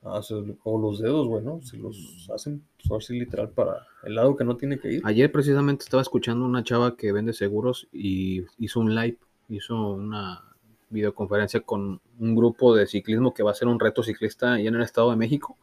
Ah, 0.02 0.20
o 0.64 0.78
los 0.80 0.98
dedos, 0.98 1.28
bueno, 1.28 1.60
si 1.62 1.76
los 1.76 2.28
hacen, 2.34 2.64
pues 2.88 3.04
así 3.04 3.18
literal 3.18 3.50
para 3.50 3.86
el 4.02 4.14
lado 4.14 4.34
que 4.34 4.44
no 4.44 4.56
tiene 4.56 4.78
que 4.78 4.94
ir. 4.94 5.02
Ayer 5.04 5.30
precisamente 5.30 5.84
estaba 5.84 6.00
escuchando 6.00 6.46
una 6.46 6.64
chava 6.64 6.96
que 6.96 7.12
vende 7.12 7.34
seguros 7.34 7.86
y 7.92 8.46
hizo 8.58 8.80
un 8.80 8.94
live, 8.94 9.18
hizo 9.50 9.92
una 9.92 10.42
videoconferencia 10.88 11.60
con 11.60 12.00
un 12.18 12.34
grupo 12.34 12.74
de 12.74 12.86
ciclismo 12.86 13.34
que 13.34 13.42
va 13.42 13.50
a 13.50 13.54
ser 13.54 13.68
un 13.68 13.78
reto 13.78 14.02
ciclista 14.02 14.54
allá 14.54 14.68
en 14.68 14.74
el 14.74 14.82
Estado 14.82 15.10
de 15.10 15.16
México 15.16 15.58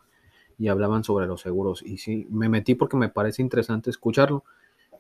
y 0.58 0.68
hablaban 0.70 1.04
sobre 1.04 1.28
los 1.28 1.42
seguros. 1.42 1.84
Y 1.84 1.98
sí, 1.98 2.28
me 2.30 2.50
metí 2.50 2.76
porque 2.76 2.98
me 2.98 3.10
parece 3.10 3.42
interesante 3.42 3.90
escucharlo. 3.90 4.44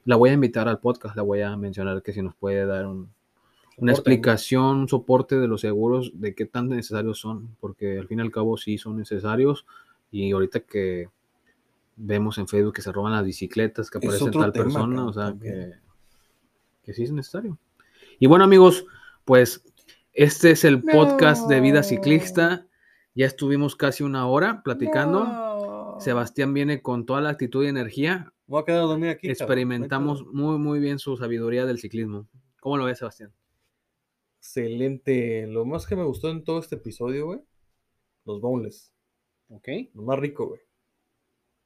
La 0.05 0.15
voy 0.15 0.29
a 0.29 0.33
invitar 0.33 0.67
al 0.67 0.79
podcast, 0.79 1.15
la 1.15 1.23
voy 1.23 1.41
a 1.41 1.55
mencionar 1.57 2.01
que 2.01 2.13
si 2.13 2.21
nos 2.21 2.35
puede 2.35 2.65
dar 2.65 2.85
un- 2.85 3.09
una 3.79 3.91
Soporte. 3.93 4.11
explicación, 4.11 4.77
un 4.77 4.87
soporte 4.89 5.37
de 5.39 5.47
los 5.47 5.61
seguros, 5.61 6.11
de 6.15 6.33
qué 6.33 6.45
tan 6.45 6.67
necesarios 6.69 7.19
son, 7.19 7.55
porque 7.59 7.99
al 7.99 8.07
fin 8.07 8.17
y 8.19 8.21
al 8.23 8.31
cabo 8.31 8.57
sí 8.57 8.77
son 8.79 8.97
necesarios. 8.97 9.65
Y 10.11 10.31
ahorita 10.31 10.61
que 10.61 11.09
vemos 11.95 12.37
en 12.39 12.47
Facebook 12.47 12.73
que 12.73 12.81
se 12.81 12.91
roban 12.91 13.11
las 13.11 13.23
bicicletas, 13.25 13.89
que 13.91 13.97
aparece 13.99 14.31
tal 14.31 14.51
tema, 14.51 14.63
persona, 14.65 15.05
o 15.05 15.13
sea, 15.13 15.35
que, 15.39 15.73
que 16.83 16.93
sí 16.93 17.03
es 17.03 17.11
necesario. 17.11 17.57
Y 18.19 18.25
bueno, 18.27 18.45
amigos, 18.45 18.85
pues 19.25 19.63
este 20.13 20.51
es 20.51 20.63
el 20.63 20.81
podcast 20.81 21.47
de 21.47 21.59
Vida 21.61 21.83
Ciclista. 21.83 22.65
Ya 23.13 23.25
estuvimos 23.27 23.75
casi 23.75 24.03
una 24.03 24.25
hora 24.27 24.63
platicando. 24.63 25.23
No. 25.25 25.46
Sebastián 25.99 26.53
viene 26.53 26.81
con 26.81 27.05
toda 27.05 27.21
la 27.21 27.29
actitud 27.29 27.63
y 27.65 27.67
energía. 27.67 28.33
Voy 28.45 28.61
a 28.61 28.65
quedar 28.65 28.79
a 28.81 28.83
dormir 28.83 29.09
aquí. 29.09 29.29
Experimentamos 29.29 30.25
muy, 30.25 30.57
muy 30.57 30.79
bien 30.79 30.99
su 30.99 31.17
sabiduría 31.17 31.65
del 31.65 31.79
ciclismo. 31.79 32.27
¿Cómo 32.59 32.77
lo 32.77 32.85
ves, 32.85 32.99
Sebastián? 32.99 33.33
Excelente. 34.39 35.47
Lo 35.47 35.65
más 35.65 35.85
que 35.85 35.95
me 35.95 36.03
gustó 36.03 36.29
en 36.29 36.43
todo 36.43 36.59
este 36.59 36.75
episodio, 36.75 37.25
güey, 37.25 37.39
los 38.25 38.39
boneless. 38.39 38.93
Ok. 39.49 39.67
Lo 39.93 40.03
más 40.03 40.19
rico, 40.19 40.47
güey. 40.47 40.61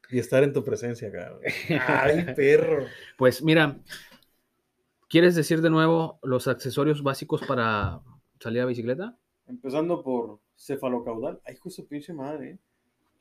Y 0.09 0.19
estar 0.19 0.43
en 0.43 0.53
tu 0.53 0.63
presencia, 0.63 1.11
cabrón. 1.11 1.41
Ay, 1.87 2.25
perro. 2.35 2.85
Pues 3.17 3.43
mira, 3.43 3.79
¿quieres 5.07 5.35
decir 5.35 5.61
de 5.61 5.69
nuevo 5.69 6.19
los 6.23 6.47
accesorios 6.47 7.03
básicos 7.03 7.41
para 7.47 8.01
salir 8.39 8.61
a 8.61 8.65
bicicleta? 8.65 9.17
Empezando 9.47 10.03
por 10.03 10.39
cefalocaudal. 10.57 11.41
Ay, 11.45 11.55
hijo 11.55 11.69
de 11.69 11.75
su 11.75 11.87
pinche 11.87 12.13
madre. 12.13 12.49
¿eh? 12.51 12.59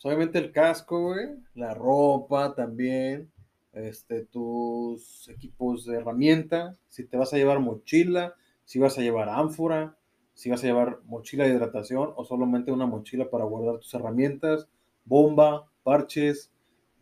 Pues, 0.00 0.14
obviamente 0.14 0.38
el 0.38 0.50
casco. 0.50 1.14
La 1.54 1.74
ropa 1.74 2.54
también. 2.54 3.30
Este, 3.72 4.24
tus 4.24 5.28
equipos 5.28 5.84
de 5.84 5.98
herramienta. 5.98 6.76
Si 6.88 7.04
te 7.04 7.18
vas 7.18 7.34
a 7.34 7.36
llevar 7.36 7.60
mochila. 7.60 8.34
Si 8.64 8.78
vas 8.78 8.96
a 8.96 9.02
llevar 9.02 9.28
ánfora. 9.28 9.98
Si 10.32 10.48
vas 10.48 10.64
a 10.64 10.68
llevar 10.68 11.00
mochila 11.04 11.44
de 11.44 11.50
hidratación. 11.50 12.14
O 12.16 12.24
solamente 12.24 12.72
una 12.72 12.86
mochila 12.86 13.28
para 13.28 13.44
guardar 13.44 13.78
tus 13.78 13.92
herramientas. 13.92 14.68
Bomba, 15.04 15.68
parches, 15.82 16.50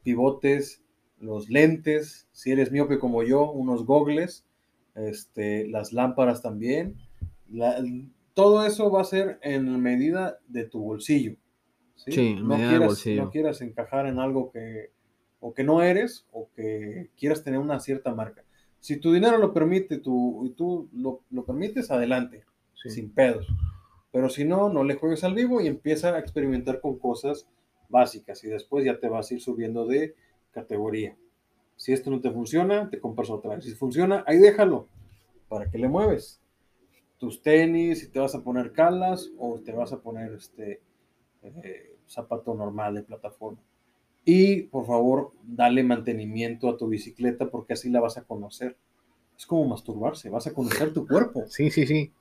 pivotes, 0.03 0.83
los 1.21 1.49
lentes. 1.51 2.27
Si 2.33 2.51
eres 2.51 2.73
miope 2.73 2.99
como 2.99 3.23
yo, 3.23 3.49
unos 3.53 3.87
gogles. 3.87 4.45
Este, 4.97 5.69
las 5.69 5.93
lámparas 5.93 6.43
también. 6.43 6.97
Todo 8.35 8.67
eso 8.67 8.91
va 8.91 9.03
a 9.03 9.05
ser 9.05 9.39
en 9.43 9.81
medida 9.81 10.41
de 10.49 10.65
tu 10.65 10.81
bolsillo. 10.81 11.37
Sí, 11.99 12.13
Sí, 12.13 12.27
en 12.39 12.47
no, 12.49 12.57
quieras, 12.57 12.79
bolsillo. 12.87 13.25
no 13.25 13.31
quieras 13.31 13.61
encajar 13.61 14.07
en 14.07 14.19
algo 14.19 14.51
que 14.51 14.91
o 15.41 15.53
que 15.55 15.63
no 15.65 15.83
eres 15.83 16.27
o 16.33 16.49
que 16.57 17.11
quieras 17.17 17.45
tener 17.45 17.61
una 17.61 17.79
cierta 17.81 18.15
marca. 18.15 18.43
Si 18.81 18.97
tu 18.97 19.13
dinero 19.13 19.39
lo 19.39 19.53
permite 19.53 19.99
tú, 19.99 20.45
y 20.47 20.51
tú 20.51 20.89
lo, 20.93 21.21
lo 21.31 21.45
permites, 21.45 21.91
adelante, 21.91 22.45
Sí. 22.75 22.91
sin 22.91 23.11
pedos. 23.11 23.47
Pero 24.13 24.29
si 24.31 24.45
no, 24.45 24.69
no 24.69 24.85
le 24.85 24.95
juegues 24.95 25.23
al 25.25 25.35
vivo 25.35 25.61
y 25.61 25.67
empieza 25.67 26.15
a 26.15 26.19
experimentar 26.19 26.81
con 26.81 26.99
cosas 26.99 27.47
básicas 27.89 28.43
y 28.45 28.49
después 28.49 28.85
ya 28.85 28.99
te 29.01 29.09
vas 29.09 29.31
a 29.31 29.35
ir 29.35 29.41
subiendo 29.41 29.87
de 29.87 30.15
categoría. 30.53 31.17
Si 31.77 31.93
esto 31.93 32.11
no 32.11 32.21
te 32.21 32.31
funciona, 32.31 32.89
te 32.91 32.99
compras 33.01 33.31
otra 33.31 33.55
vez. 33.57 33.65
Si 33.65 33.73
funciona, 33.73 34.25
ahí 34.27 34.39
déjalo. 34.39 34.89
¿Para 35.49 35.71
qué 35.71 35.79
le 35.79 35.89
mueves? 35.89 36.41
Tus 37.19 37.43
tenis, 37.43 38.01
si 38.01 38.09
te 38.09 38.19
vas 38.21 38.35
a 38.35 38.43
poner 38.43 38.73
calas 38.73 39.31
o 39.39 39.59
te 39.61 39.73
vas 39.73 39.93
a 39.93 40.01
poner 40.01 40.33
este 40.35 40.81
eh, 41.43 41.97
zapato 42.07 42.55
normal 42.55 42.95
de 42.95 43.03
plataforma. 43.03 43.59
Y 44.25 44.63
por 44.65 44.87
favor, 44.87 45.33
dale 45.43 45.83
mantenimiento 45.83 46.69
a 46.69 46.77
tu 46.77 46.89
bicicleta 46.89 47.49
porque 47.51 47.73
así 47.73 47.89
la 47.89 48.01
vas 48.01 48.19
a 48.19 48.25
conocer. 48.25 48.77
Es 49.37 49.47
como 49.47 49.67
masturbarse, 49.67 50.29
vas 50.29 50.47
a 50.47 50.53
conocer 50.53 50.93
tu 50.93 51.07
cuerpo. 51.07 51.45
Sí, 51.49 51.71
sí, 51.71 51.87
sí. 51.87 52.13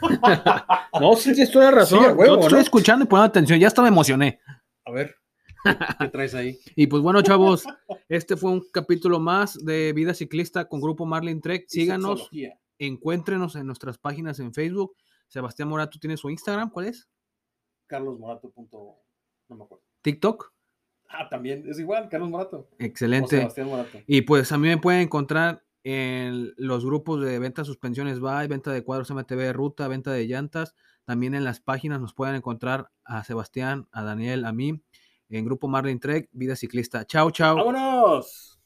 no, 1.00 1.16
sí, 1.16 1.32
tienes 1.32 1.50
toda 1.50 1.66
la 1.66 1.70
razón. 1.78 2.00
Sí, 2.00 2.04
a 2.04 2.12
huevo, 2.12 2.34
Yo 2.34 2.38
te 2.38 2.46
estoy 2.46 2.60
escuchando 2.60 3.04
y 3.04 3.08
poniendo 3.08 3.28
atención. 3.28 3.58
Ya 3.58 3.66
hasta 3.66 3.82
me 3.82 3.88
emocioné. 3.88 4.40
A 4.84 4.92
ver, 4.92 5.16
¿qué 5.98 6.08
traes 6.08 6.34
ahí? 6.34 6.58
Y 6.76 6.86
pues 6.86 7.02
bueno, 7.02 7.22
chavos, 7.22 7.64
este 8.08 8.36
fue 8.36 8.52
un 8.52 8.64
capítulo 8.70 9.18
más 9.18 9.58
de 9.64 9.92
Vida 9.92 10.14
Ciclista 10.14 10.66
con 10.66 10.80
Grupo 10.80 11.04
Marlin 11.06 11.40
Trek. 11.40 11.64
Síganos, 11.66 12.30
encuéntrenos 12.78 13.56
en 13.56 13.66
nuestras 13.66 13.98
páginas 13.98 14.38
en 14.38 14.52
Facebook. 14.52 14.94
Sebastián 15.26 15.68
Morato 15.68 15.98
tiene 15.98 16.16
su 16.16 16.30
Instagram, 16.30 16.70
¿cuál 16.70 16.86
es? 16.86 17.08
Carlos 17.88 18.18
Morato. 18.20 18.50
punto- 18.50 18.96
No 19.48 19.56
me 19.56 19.64
acuerdo. 19.64 19.82
TikTok. 20.02 20.52
Ah, 21.08 21.28
también 21.28 21.64
es 21.66 21.80
igual, 21.80 22.08
Carlos 22.08 22.28
Morato. 22.30 22.68
O 22.70 22.76
Excelente. 22.78 23.38
Sebastián 23.38 23.66
Morato. 23.68 23.98
Y 24.06 24.20
pues 24.22 24.52
a 24.52 24.58
mí 24.58 24.68
me 24.68 24.76
pueden 24.78 25.00
encontrar 25.00 25.64
en 25.82 26.52
los 26.58 26.84
grupos 26.84 27.24
de 27.24 27.38
venta 27.38 27.64
suspensiones 27.64 28.20
by, 28.20 28.46
venta 28.46 28.70
de 28.70 28.84
cuadros 28.84 29.10
MTV 29.10 29.52
ruta, 29.54 29.88
venta 29.88 30.12
de 30.12 30.26
llantas. 30.26 30.74
También 31.06 31.34
en 31.34 31.44
las 31.44 31.60
páginas 31.60 32.00
nos 32.00 32.12
pueden 32.12 32.34
encontrar 32.34 32.90
a 33.04 33.24
Sebastián, 33.24 33.88
a 33.92 34.02
Daniel, 34.04 34.44
a 34.44 34.52
mí, 34.52 34.82
en 35.30 35.44
Grupo 35.46 35.66
Marlin 35.66 35.98
Trek, 35.98 36.28
Vida 36.32 36.56
Ciclista. 36.56 37.06
Chao, 37.06 37.30
chao. 37.30 37.56
¡Vámonos! 37.56 38.54